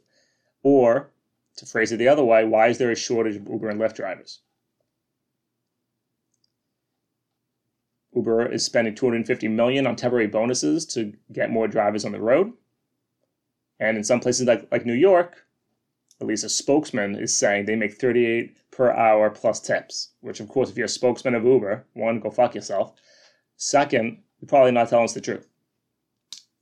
or, 0.64 1.12
to 1.58 1.66
phrase 1.66 1.92
it 1.92 1.98
the 1.98 2.08
other 2.08 2.24
way, 2.24 2.46
why 2.46 2.68
is 2.68 2.78
there 2.78 2.92
a 2.92 2.96
shortage 2.96 3.36
of 3.36 3.48
Uber 3.48 3.70
and 3.70 3.80
Lyft 3.80 3.96
drivers? 3.96 4.42
Uber 8.14 8.52
is 8.52 8.66
spending 8.66 8.96
250 8.96 9.48
million 9.48 9.86
on 9.86 9.96
temporary 9.96 10.28
bonuses 10.28 10.86
to 10.88 11.14
get 11.32 11.52
more 11.52 11.68
drivers 11.68 12.04
on 12.04 12.12
the 12.12 12.20
road. 12.20 12.54
And 13.80 13.98
in 13.98 14.04
some 14.04 14.20
places 14.20 14.48
like, 14.48 14.68
like 14.72 14.86
New 14.86 14.94
York, 14.94 15.46
at 16.20 16.28
least 16.28 16.44
a 16.44 16.50
spokesman 16.50 17.16
is 17.16 17.38
saying 17.38 17.66
they 17.66 17.76
make 17.76 17.94
38 17.94 18.58
per 18.72 18.92
hour 18.92 19.30
plus 19.30 19.60
tips, 19.60 20.12
which 20.22 20.40
of 20.40 20.48
course, 20.48 20.70
if 20.70 20.78
you're 20.78 20.86
a 20.86 20.90
spokesman 20.90 21.36
of 21.36 21.46
Uber, 21.46 21.86
one, 21.94 22.20
go 22.20 22.32
fuck 22.32 22.56
yourself. 22.56 22.94
Second, 23.56 24.24
you're 24.40 24.48
probably 24.48 24.72
not 24.72 24.90
telling 24.90 25.06
us 25.06 25.14
the 25.14 25.22
truth. 25.22 25.48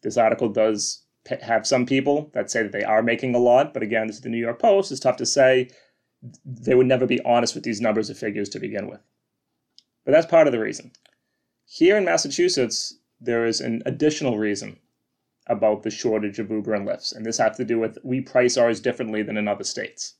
This 0.02 0.18
article 0.18 0.50
does 0.50 1.04
have 1.42 1.66
some 1.66 1.86
people 1.86 2.30
that 2.34 2.52
say 2.52 2.64
that 2.64 2.72
they 2.72 2.84
are 2.84 3.02
making 3.02 3.34
a 3.34 3.40
lot, 3.40 3.74
but 3.74 3.82
again, 3.82 4.08
this 4.08 4.18
is 4.18 4.22
the 4.22 4.30
New 4.30 4.38
York 4.38 4.60
Post. 4.60 4.92
It's 4.92 5.00
tough 5.00 5.18
to 5.18 5.26
say. 5.26 5.70
They 6.44 6.76
would 6.76 6.88
never 6.88 7.06
be 7.06 7.22
honest 7.22 7.56
with 7.56 7.64
these 7.64 7.82
numbers 7.82 8.10
or 8.10 8.14
figures 8.14 8.50
to 8.50 8.60
begin 8.60 8.88
with. 8.88 9.02
But 10.06 10.12
that's 10.12 10.26
part 10.26 10.48
of 10.48 10.54
the 10.54 10.60
reason. 10.60 10.92
Here 11.66 11.98
in 11.98 12.06
Massachusetts, 12.06 12.98
there 13.20 13.46
is 13.46 13.60
an 13.60 13.82
additional 13.86 14.38
reason 14.38 14.80
about 15.48 15.84
the 15.84 15.92
shortage 15.92 16.40
of 16.40 16.50
Uber 16.50 16.74
and 16.74 16.88
Lyfts, 16.88 17.16
and 17.16 17.26
this 17.26 17.38
has 17.38 17.58
to 17.58 17.66
do 17.66 17.80
with 17.80 17.98
we 18.04 18.22
price 18.22 18.58
ours 18.58 18.80
differently 18.80 19.22
than 19.22 19.38
in 19.38 19.48
other 19.48 19.64
states. 19.64 20.16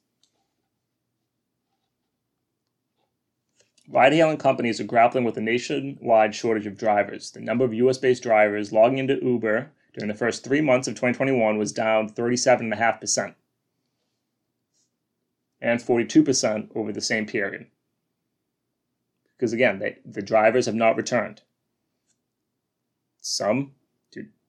Ride 3.88 4.14
hailing 4.14 4.38
companies 4.38 4.80
are 4.80 4.86
grappling 4.86 5.24
with 5.26 5.38
a 5.38 5.42
nationwide 5.42 6.34
shortage 6.34 6.66
of 6.66 6.78
drivers. 6.78 7.32
The 7.32 7.40
number 7.40 7.66
of 7.66 7.74
US 7.74 7.98
based 7.98 8.24
drivers 8.24 8.72
logging 8.72 8.98
into 8.98 9.24
Uber 9.24 9.72
during 9.94 10.08
the 10.08 10.18
first 10.18 10.44
three 10.44 10.62
months 10.62 10.88
of 10.88 10.96
2021 10.96 11.58
was 11.58 11.72
down 11.72 12.10
37.5%, 12.10 13.36
and 15.62 15.80
42% 15.80 16.76
over 16.76 16.92
the 16.92 17.02
same 17.02 17.26
period. 17.26 17.68
Because 19.38 19.54
again, 19.54 19.80
they, 19.80 19.98
the 20.04 20.22
drivers 20.22 20.66
have 20.66 20.76
not 20.76 20.98
returned. 20.98 21.42
Some 23.22 23.75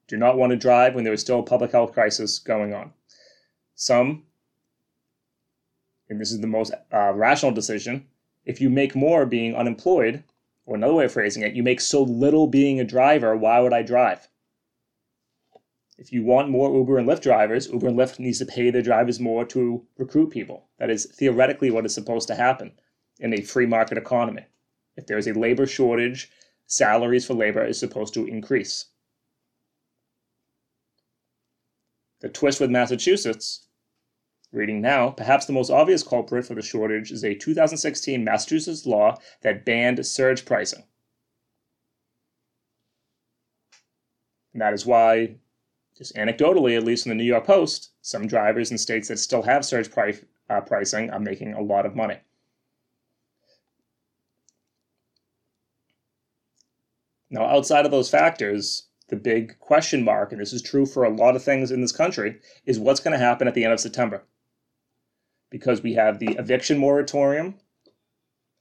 do 0.08 0.16
not 0.16 0.36
want 0.36 0.50
to 0.50 0.56
drive 0.56 0.94
when 0.94 1.04
there 1.04 1.12
is 1.12 1.20
still 1.20 1.40
a 1.40 1.44
public 1.44 1.72
health 1.72 1.92
crisis 1.92 2.38
going 2.38 2.72
on. 2.72 2.92
Some 3.74 4.24
and 6.08 6.20
this 6.20 6.30
is 6.30 6.40
the 6.40 6.46
most 6.46 6.72
uh, 6.92 7.12
rational 7.12 7.52
decision, 7.52 8.06
if 8.44 8.60
you 8.60 8.70
make 8.70 8.94
more 8.94 9.26
being 9.26 9.56
unemployed, 9.56 10.22
or 10.64 10.76
another 10.76 10.94
way 10.94 11.04
of 11.04 11.12
phrasing 11.12 11.42
it, 11.42 11.54
you 11.54 11.62
make 11.62 11.80
so 11.80 12.02
little 12.02 12.46
being 12.46 12.78
a 12.78 12.84
driver, 12.84 13.36
why 13.36 13.60
would 13.60 13.72
I 13.72 13.82
drive? 13.82 14.28
If 15.98 16.12
you 16.12 16.22
want 16.22 16.50
more 16.50 16.72
Uber 16.72 16.98
and 16.98 17.08
Lyft 17.08 17.22
drivers, 17.22 17.68
Uber 17.68 17.88
and 17.88 17.98
Lyft 17.98 18.18
needs 18.18 18.38
to 18.38 18.46
pay 18.46 18.70
their 18.70 18.82
drivers 18.82 19.18
more 19.18 19.44
to 19.46 19.84
recruit 19.96 20.30
people. 20.30 20.68
That 20.78 20.90
is 20.90 21.06
theoretically 21.06 21.70
what 21.70 21.86
is 21.86 21.94
supposed 21.94 22.28
to 22.28 22.34
happen 22.34 22.72
in 23.18 23.32
a 23.32 23.40
free 23.40 23.66
market 23.66 23.96
economy. 23.96 24.44
If 24.96 25.06
there 25.06 25.18
is 25.18 25.26
a 25.26 25.32
labor 25.32 25.66
shortage, 25.66 26.30
salaries 26.66 27.26
for 27.26 27.34
labor 27.34 27.64
is 27.64 27.78
supposed 27.78 28.14
to 28.14 28.26
increase. 28.26 28.86
The 32.20 32.28
twist 32.28 32.60
with 32.60 32.70
Massachusetts, 32.70 33.68
reading 34.52 34.80
now, 34.80 35.10
perhaps 35.10 35.46
the 35.46 35.52
most 35.52 35.70
obvious 35.70 36.02
culprit 36.02 36.46
for 36.46 36.54
the 36.54 36.62
shortage 36.62 37.12
is 37.12 37.24
a 37.24 37.34
2016 37.34 38.24
Massachusetts 38.24 38.86
law 38.86 39.18
that 39.42 39.64
banned 39.64 40.04
surge 40.06 40.44
pricing. 40.44 40.84
And 44.52 44.62
that 44.62 44.72
is 44.72 44.86
why 44.86 45.36
just 45.96 46.14
anecdotally, 46.14 46.76
at 46.76 46.84
least 46.84 47.06
in 47.06 47.10
the 47.10 47.14
New 47.14 47.24
York 47.24 47.46
Post, 47.46 47.90
some 48.02 48.26
drivers 48.26 48.70
in 48.70 48.78
states 48.78 49.08
that 49.08 49.18
still 49.18 49.42
have 49.42 49.64
surge 49.64 49.90
price, 49.90 50.24
uh, 50.48 50.60
pricing 50.60 51.10
are 51.10 51.20
making 51.20 51.54
a 51.54 51.60
lot 51.60 51.86
of 51.86 51.94
money. 51.96 52.18
Now, 57.28 57.44
outside 57.44 57.84
of 57.84 57.90
those 57.90 58.08
factors, 58.08 58.86
the 59.08 59.16
big 59.16 59.58
question 59.60 60.04
mark, 60.04 60.32
and 60.32 60.40
this 60.40 60.52
is 60.52 60.62
true 60.62 60.86
for 60.86 61.04
a 61.04 61.14
lot 61.14 61.36
of 61.36 61.44
things 61.44 61.70
in 61.70 61.80
this 61.80 61.92
country, 61.92 62.40
is 62.64 62.78
what's 62.78 63.00
going 63.00 63.12
to 63.12 63.24
happen 63.24 63.46
at 63.46 63.54
the 63.54 63.64
end 63.64 63.72
of 63.72 63.80
September. 63.80 64.24
Because 65.50 65.82
we 65.82 65.94
have 65.94 66.18
the 66.18 66.36
eviction 66.38 66.78
moratorium, 66.78 67.54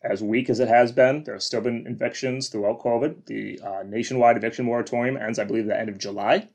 as 0.04 0.22
weak 0.22 0.50
as 0.52 0.60
it 0.60 0.68
has 0.68 0.92
been, 0.92 1.24
there 1.24 1.34
have 1.34 1.42
still 1.42 1.62
been 1.62 1.88
evictions 1.88 2.50
throughout 2.50 2.80
COVID. 2.80 3.26
The 3.26 3.60
uh, 3.60 3.84
nationwide 3.84 4.38
eviction 4.38 4.66
moratorium 4.66 5.18
ends, 5.18 5.40
I 5.40 5.46
believe, 5.46 5.64
at 5.64 5.70
the 5.70 5.80
end 5.80 5.90
of 5.90 5.98
July. 5.98 6.48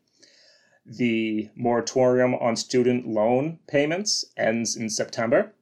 The 0.87 1.51
moratorium 1.57 2.35
on 2.37 2.55
student 2.55 3.09
loan 3.09 3.59
payments 3.67 4.25
ends 4.37 4.77
in 4.77 4.89
September. 4.89 5.53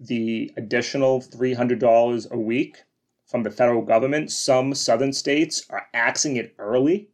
The 0.00 0.52
additional 0.56 1.20
$300 1.20 2.30
a 2.30 2.38
week 2.38 2.82
from 3.24 3.44
the 3.44 3.50
federal 3.50 3.82
government, 3.82 4.30
some 4.32 4.74
southern 4.74 5.12
states 5.12 5.64
are 5.70 5.86
axing 5.94 6.36
it 6.36 6.54
early, 6.58 7.10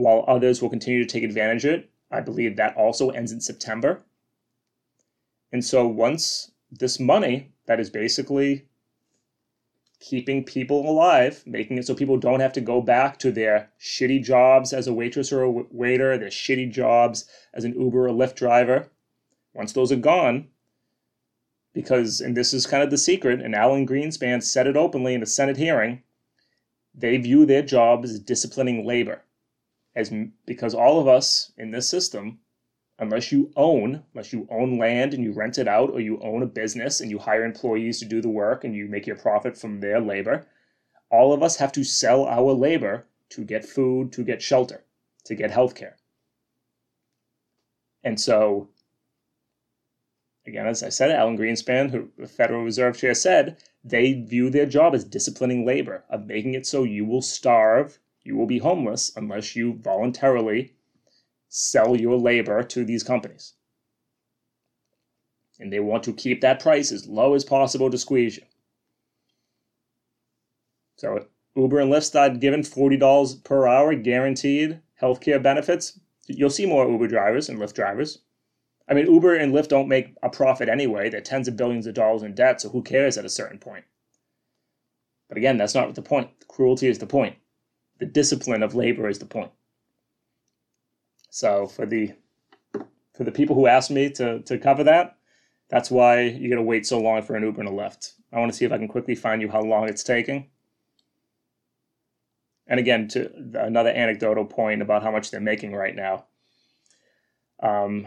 while 0.00 0.24
others 0.26 0.62
will 0.62 0.70
continue 0.70 1.04
to 1.04 1.12
take 1.12 1.22
advantage 1.22 1.64
of 1.66 1.72
it. 1.72 1.90
I 2.10 2.22
believe 2.22 2.56
that 2.56 2.74
also 2.74 3.10
ends 3.10 3.32
in 3.32 3.40
September. 3.40 4.02
And 5.52 5.62
so 5.62 5.86
once 5.86 6.52
this 6.70 6.98
money 6.98 7.52
that 7.66 7.78
is 7.78 7.90
basically 7.90 8.66
keeping 10.00 10.42
people 10.42 10.88
alive, 10.88 11.42
making 11.44 11.76
it 11.76 11.86
so 11.86 11.94
people 11.94 12.16
don't 12.16 12.40
have 12.40 12.54
to 12.54 12.62
go 12.62 12.80
back 12.80 13.18
to 13.18 13.30
their 13.30 13.68
shitty 13.78 14.24
jobs 14.24 14.72
as 14.72 14.86
a 14.86 14.94
waitress 14.94 15.30
or 15.30 15.42
a 15.42 15.50
waiter, 15.50 16.16
their 16.16 16.30
shitty 16.30 16.72
jobs 16.72 17.28
as 17.52 17.64
an 17.64 17.78
Uber 17.78 18.08
or 18.08 18.10
Lyft 18.10 18.36
driver. 18.36 18.88
Once 19.52 19.74
those 19.74 19.92
are 19.92 19.96
gone, 19.96 20.48
because, 21.74 22.22
and 22.22 22.34
this 22.34 22.54
is 22.54 22.66
kind 22.66 22.82
of 22.82 22.90
the 22.90 22.96
secret, 22.96 23.42
and 23.42 23.54
Alan 23.54 23.86
Greenspan 23.86 24.42
said 24.42 24.66
it 24.66 24.78
openly 24.78 25.12
in 25.12 25.22
a 25.22 25.26
Senate 25.26 25.58
hearing, 25.58 26.02
they 26.94 27.18
view 27.18 27.44
their 27.44 27.62
job 27.62 28.02
as 28.04 28.18
disciplining 28.18 28.86
labor. 28.86 29.22
As, 29.94 30.12
because 30.46 30.74
all 30.74 31.00
of 31.00 31.08
us 31.08 31.52
in 31.56 31.70
this 31.70 31.88
system 31.88 32.38
unless 33.00 33.32
you 33.32 33.50
own, 33.56 34.04
unless 34.12 34.32
you 34.32 34.46
own 34.50 34.78
land 34.78 35.14
and 35.14 35.24
you 35.24 35.32
rent 35.32 35.58
it 35.58 35.66
out, 35.66 35.90
or 35.90 36.00
you 36.00 36.20
own 36.20 36.42
a 36.42 36.46
business 36.46 37.00
and 37.00 37.10
you 37.10 37.18
hire 37.18 37.44
employees 37.44 37.98
to 37.98 38.04
do 38.04 38.20
the 38.20 38.28
work 38.28 38.62
and 38.62 38.76
you 38.76 38.86
make 38.86 39.06
your 39.06 39.16
profit 39.16 39.56
from 39.56 39.80
their 39.80 40.00
labor, 40.00 40.46
all 41.10 41.32
of 41.32 41.42
us 41.42 41.56
have 41.56 41.72
to 41.72 41.82
sell 41.82 42.26
our 42.26 42.52
labor 42.52 43.06
to 43.30 43.42
get 43.42 43.64
food, 43.64 44.12
to 44.12 44.22
get 44.22 44.42
shelter, 44.42 44.84
to 45.24 45.34
get 45.34 45.50
health 45.50 45.74
care. 45.74 45.96
And 48.04 48.20
so, 48.20 48.68
again, 50.46 50.66
as 50.66 50.82
I 50.82 50.90
said, 50.90 51.10
Alan 51.10 51.38
Greenspan, 51.38 51.90
who 51.90 52.10
the 52.18 52.26
Federal 52.26 52.62
Reserve 52.62 52.98
Chair, 52.98 53.14
said 53.14 53.56
they 53.82 54.12
view 54.12 54.50
their 54.50 54.66
job 54.66 54.94
as 54.94 55.04
disciplining 55.04 55.64
labor, 55.64 56.04
of 56.10 56.26
making 56.26 56.54
it 56.54 56.66
so 56.66 56.82
you 56.84 57.06
will 57.06 57.22
starve, 57.22 57.98
you 58.22 58.36
will 58.36 58.46
be 58.46 58.58
homeless 58.58 59.12
unless 59.16 59.56
you 59.56 59.74
voluntarily 59.74 60.74
sell 61.48 61.96
your 61.96 62.16
labor 62.16 62.62
to 62.62 62.84
these 62.84 63.02
companies. 63.02 63.54
And 65.58 65.72
they 65.72 65.80
want 65.80 66.04
to 66.04 66.12
keep 66.12 66.40
that 66.40 66.60
price 66.60 66.92
as 66.92 67.06
low 67.06 67.34
as 67.34 67.44
possible 67.44 67.90
to 67.90 67.98
squeeze 67.98 68.36
you. 68.36 68.44
So 70.96 71.26
Uber 71.56 71.80
and 71.80 71.92
Lyft 71.92 72.04
started 72.04 72.40
giving 72.40 72.62
$40 72.62 73.44
per 73.44 73.66
hour 73.66 73.94
guaranteed 73.94 74.80
healthcare 75.00 75.42
benefits. 75.42 75.98
You'll 76.26 76.50
see 76.50 76.66
more 76.66 76.88
Uber 76.88 77.08
drivers 77.08 77.48
and 77.48 77.58
Lyft 77.58 77.74
drivers. 77.74 78.18
I 78.88 78.94
mean, 78.94 79.06
Uber 79.06 79.34
and 79.34 79.52
Lyft 79.52 79.68
don't 79.68 79.88
make 79.88 80.14
a 80.22 80.28
profit 80.28 80.68
anyway. 80.68 81.08
They're 81.08 81.20
tens 81.20 81.48
of 81.48 81.56
billions 81.56 81.86
of 81.86 81.94
dollars 81.94 82.22
in 82.22 82.34
debt, 82.34 82.60
so 82.60 82.68
who 82.68 82.82
cares 82.82 83.16
at 83.16 83.24
a 83.24 83.30
certain 83.30 83.58
point? 83.58 83.84
But 85.28 85.38
again, 85.38 85.56
that's 85.56 85.74
not 85.74 85.94
the 85.94 86.02
point. 86.02 86.40
The 86.40 86.46
cruelty 86.46 86.88
is 86.88 86.98
the 86.98 87.06
point. 87.06 87.36
The 88.00 88.06
discipline 88.06 88.62
of 88.62 88.74
labor 88.74 89.08
is 89.08 89.18
the 89.18 89.26
point. 89.26 89.52
So 91.30 91.66
for 91.66 91.86
the 91.86 92.12
for 93.14 93.24
the 93.24 93.32
people 93.32 93.54
who 93.54 93.66
asked 93.66 93.90
me 93.90 94.10
to 94.10 94.40
to 94.40 94.58
cover 94.58 94.82
that, 94.84 95.16
that's 95.68 95.90
why 95.90 96.22
you 96.22 96.50
got 96.50 96.56
to 96.56 96.62
wait 96.62 96.86
so 96.86 96.98
long 96.98 97.22
for 97.22 97.36
an 97.36 97.44
Uber 97.44 97.60
and 97.60 97.68
a 97.68 97.72
Lyft. 97.72 98.14
I 98.32 98.38
want 98.38 98.50
to 98.50 98.56
see 98.56 98.64
if 98.64 98.72
I 98.72 98.78
can 98.78 98.88
quickly 98.88 99.14
find 99.14 99.40
you 99.40 99.48
how 99.48 99.62
long 99.62 99.88
it's 99.88 100.02
taking. 100.02 100.48
And 102.66 102.78
again, 102.78 103.08
to 103.08 103.30
another 103.54 103.90
anecdotal 103.90 104.44
point 104.44 104.82
about 104.82 105.02
how 105.02 105.10
much 105.10 105.30
they're 105.30 105.40
making 105.40 105.74
right 105.74 105.94
now. 105.94 106.26
Um, 107.62 108.06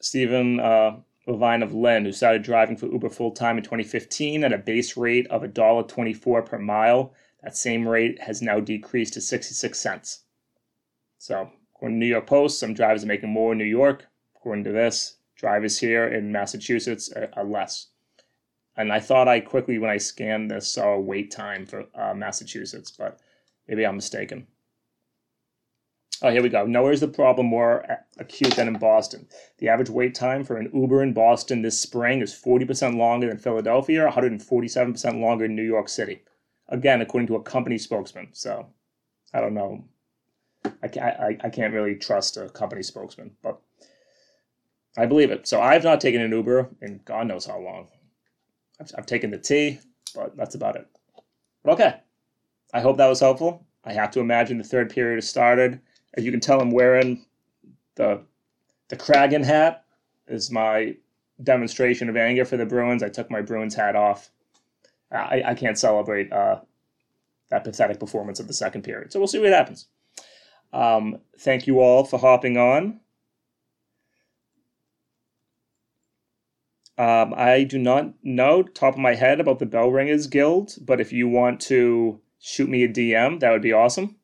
Stephen 0.00 0.60
uh, 0.60 0.98
Levine 1.26 1.62
of 1.62 1.74
Lynn, 1.74 2.04
who 2.04 2.12
started 2.12 2.42
driving 2.42 2.76
for 2.76 2.86
Uber 2.86 3.10
full 3.10 3.32
time 3.32 3.58
in 3.58 3.64
2015 3.64 4.44
at 4.44 4.52
a 4.52 4.58
base 4.58 4.96
rate 4.96 5.26
of 5.28 5.42
$1.24 5.42 6.46
per 6.46 6.58
mile, 6.58 7.12
that 7.42 7.56
same 7.56 7.86
rate 7.86 8.20
has 8.22 8.42
now 8.42 8.60
decreased 8.60 9.14
to 9.14 9.20
66 9.20 9.78
cents. 9.78 10.24
So 11.18 11.50
According 11.76 12.00
to 12.00 12.06
New 12.06 12.10
York 12.10 12.26
Post, 12.26 12.58
some 12.58 12.72
drivers 12.72 13.04
are 13.04 13.08
making 13.08 13.28
more 13.28 13.52
in 13.52 13.58
New 13.58 13.64
York. 13.64 14.06
According 14.34 14.64
to 14.64 14.72
this, 14.72 15.18
drivers 15.36 15.78
here 15.78 16.08
in 16.08 16.32
Massachusetts 16.32 17.12
are, 17.12 17.28
are 17.34 17.44
less. 17.44 17.88
And 18.78 18.90
I 18.90 18.98
thought 18.98 19.28
I 19.28 19.40
quickly, 19.40 19.78
when 19.78 19.90
I 19.90 19.98
scanned 19.98 20.50
this, 20.50 20.72
saw 20.72 20.94
a 20.94 21.00
wait 21.00 21.30
time 21.30 21.66
for 21.66 21.84
uh, 21.94 22.14
Massachusetts, 22.14 22.90
but 22.90 23.20
maybe 23.68 23.84
I'm 23.84 23.96
mistaken. 23.96 24.46
Oh, 26.22 26.30
here 26.30 26.42
we 26.42 26.48
go. 26.48 26.64
Nowhere 26.64 26.92
is 26.92 27.00
the 27.00 27.08
problem 27.08 27.46
more 27.48 27.84
acute 28.16 28.54
than 28.54 28.68
in 28.68 28.78
Boston. 28.78 29.28
The 29.58 29.68
average 29.68 29.90
wait 29.90 30.14
time 30.14 30.44
for 30.44 30.56
an 30.56 30.70
Uber 30.72 31.02
in 31.02 31.12
Boston 31.12 31.60
this 31.60 31.78
spring 31.78 32.22
is 32.22 32.32
40% 32.32 32.96
longer 32.96 33.28
than 33.28 33.36
Philadelphia, 33.36 34.10
147% 34.10 35.20
longer 35.20 35.44
in 35.44 35.54
New 35.54 35.62
York 35.62 35.90
City. 35.90 36.22
Again, 36.68 37.00
according 37.00 37.28
to 37.28 37.36
a 37.36 37.42
company 37.42 37.78
spokesman. 37.78 38.28
So 38.32 38.66
I 39.32 39.40
don't 39.40 39.54
know 39.54 39.84
I, 40.82 41.00
I, 41.00 41.36
I 41.44 41.50
can't 41.50 41.74
really 41.74 41.96
trust 41.96 42.36
a 42.36 42.48
company 42.48 42.82
spokesman, 42.82 43.32
but 43.42 43.60
I 44.96 45.06
believe 45.06 45.30
it. 45.30 45.46
So 45.46 45.60
I've 45.60 45.84
not 45.84 46.00
taken 46.00 46.20
an 46.20 46.32
Uber 46.32 46.68
in 46.82 47.00
God 47.04 47.26
knows 47.26 47.46
how 47.46 47.58
long. 47.58 47.88
I've, 48.80 48.90
I've 48.96 49.06
taken 49.06 49.30
the 49.30 49.38
T, 49.38 49.78
but 50.14 50.36
that's 50.36 50.54
about 50.54 50.76
it. 50.76 50.86
But 51.62 51.72
okay, 51.72 51.94
I 52.72 52.80
hope 52.80 52.96
that 52.96 53.08
was 53.08 53.20
helpful. 53.20 53.66
I 53.84 53.92
have 53.92 54.10
to 54.12 54.20
imagine 54.20 54.58
the 54.58 54.64
third 54.64 54.90
period 54.90 55.16
has 55.16 55.28
started. 55.28 55.80
As 56.14 56.24
you 56.24 56.30
can 56.30 56.40
tell, 56.40 56.60
I'm 56.60 56.70
wearing 56.70 57.24
the 57.94 58.22
the 58.88 58.96
Kraken 58.96 59.42
hat. 59.42 59.84
Is 60.28 60.50
my 60.50 60.96
demonstration 61.44 62.08
of 62.08 62.16
anger 62.16 62.44
for 62.44 62.56
the 62.56 62.66
Bruins. 62.66 63.02
I 63.02 63.08
took 63.08 63.30
my 63.30 63.42
Bruins 63.42 63.74
hat 63.74 63.94
off. 63.94 64.30
I, 65.10 65.42
I 65.46 65.54
can't 65.54 65.78
celebrate 65.78 66.32
uh, 66.32 66.60
that 67.50 67.64
pathetic 67.64 68.00
performance 68.00 68.40
of 68.40 68.48
the 68.48 68.54
second 68.54 68.82
period. 68.82 69.12
So 69.12 69.20
we'll 69.20 69.28
see 69.28 69.38
what 69.38 69.52
happens. 69.52 69.86
Um, 70.72 71.18
thank 71.38 71.66
you 71.66 71.80
all 71.80 72.04
for 72.04 72.18
hopping 72.18 72.56
on. 72.56 73.00
Um, 76.98 77.34
I 77.36 77.64
do 77.64 77.78
not 77.78 78.14
know 78.22 78.62
top 78.62 78.94
of 78.94 79.00
my 79.00 79.14
head 79.14 79.38
about 79.38 79.58
the 79.58 79.66
Bell 79.66 79.90
Ringers 79.90 80.26
Guild, 80.26 80.76
but 80.80 81.00
if 81.00 81.12
you 81.12 81.28
want 81.28 81.60
to 81.62 82.20
shoot 82.40 82.68
me 82.70 82.84
a 82.84 82.88
DM, 82.88 83.40
that 83.40 83.50
would 83.50 83.62
be 83.62 83.72
awesome. 83.72 84.16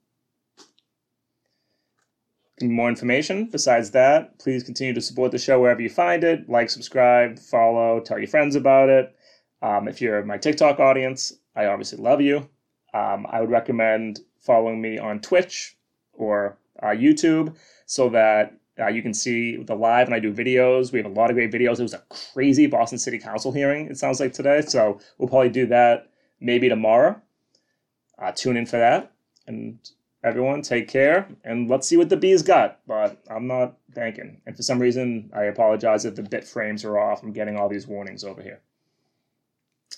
More 2.63 2.89
information 2.89 3.49
besides 3.51 3.91
that, 3.91 4.39
please 4.39 4.63
continue 4.63 4.95
to 4.95 5.01
support 5.01 5.33
the 5.33 5.39
show 5.39 5.61
wherever 5.61 5.83
you 5.83 5.91
find 5.91 6.23
it. 6.25 6.49
Like, 6.49 6.71
subscribe, 6.71 7.39
follow, 7.39 8.01
tell 8.01 8.19
your 8.19 8.29
friends 8.29 8.55
about 8.55 8.89
it. 8.89 9.15
Um, 9.63 9.89
if 9.89 10.01
you're 10.01 10.25
my 10.25 10.39
TikTok 10.39 10.81
audience, 10.81 11.33
I 11.57 11.67
obviously 11.67 11.99
love 11.99 12.21
you. 12.21 12.49
Um, 12.93 13.27
I 13.31 13.41
would 13.41 13.51
recommend 13.51 14.21
following 14.41 14.81
me 14.83 14.99
on 14.99 15.21
Twitch 15.21 15.77
or 16.13 16.59
uh, 16.83 16.89
YouTube 16.89 17.57
so 17.87 18.09
that 18.11 18.59
Uh, 18.81 18.89
you 18.89 19.03
can 19.03 19.13
see 19.13 19.63
the 19.63 19.75
live 19.75 20.07
and 20.09 20.15
I 20.15 20.19
do 20.19 20.33
videos. 20.33 20.93
We 20.93 20.99
have 20.99 21.11
a 21.13 21.21
lot 21.21 21.29
of 21.31 21.37
great 21.37 21.53
videos. 21.53 21.79
It 21.79 21.83
was 21.83 21.95
a 21.95 22.03
crazy 22.09 22.67
Boston 22.67 22.99
City 22.99 23.19
Council 23.19 23.53
hearing, 23.53 23.87
it 23.91 23.99
sounds 23.99 24.19
like 24.19 24.33
today. 24.33 24.63
So 24.63 24.99
we'll 25.19 25.29
probably 25.29 25.51
do 25.51 25.67
that 25.67 26.09
maybe 26.41 26.69
tomorrow. 26.71 27.21
Uh, 28.19 28.33
tune 28.33 28.57
in 28.57 28.65
for 28.65 28.79
that. 28.79 29.13
And 29.47 29.79
everyone, 30.25 30.63
take 30.63 30.89
care. 30.89 31.29
And 31.45 31.69
let's 31.69 31.87
see 31.87 31.99
what 31.99 32.09
the 32.09 32.17
B's 32.17 32.43
got. 32.43 32.81
But 32.87 33.23
I'm 33.29 33.47
not 33.47 33.77
banking. 33.95 34.41
And 34.47 34.57
for 34.57 34.63
some 34.63 34.81
reason, 34.81 35.31
I 35.35 35.45
apologize 35.45 36.07
if 36.07 36.15
the 36.15 36.23
bit 36.23 36.45
frames 36.45 36.83
are 36.85 36.99
off. 36.99 37.23
I'm 37.23 37.35
getting 37.35 37.59
all 37.59 37.69
these 37.69 37.87
warnings 37.87 38.25
over 38.25 38.43
here. 38.43 38.61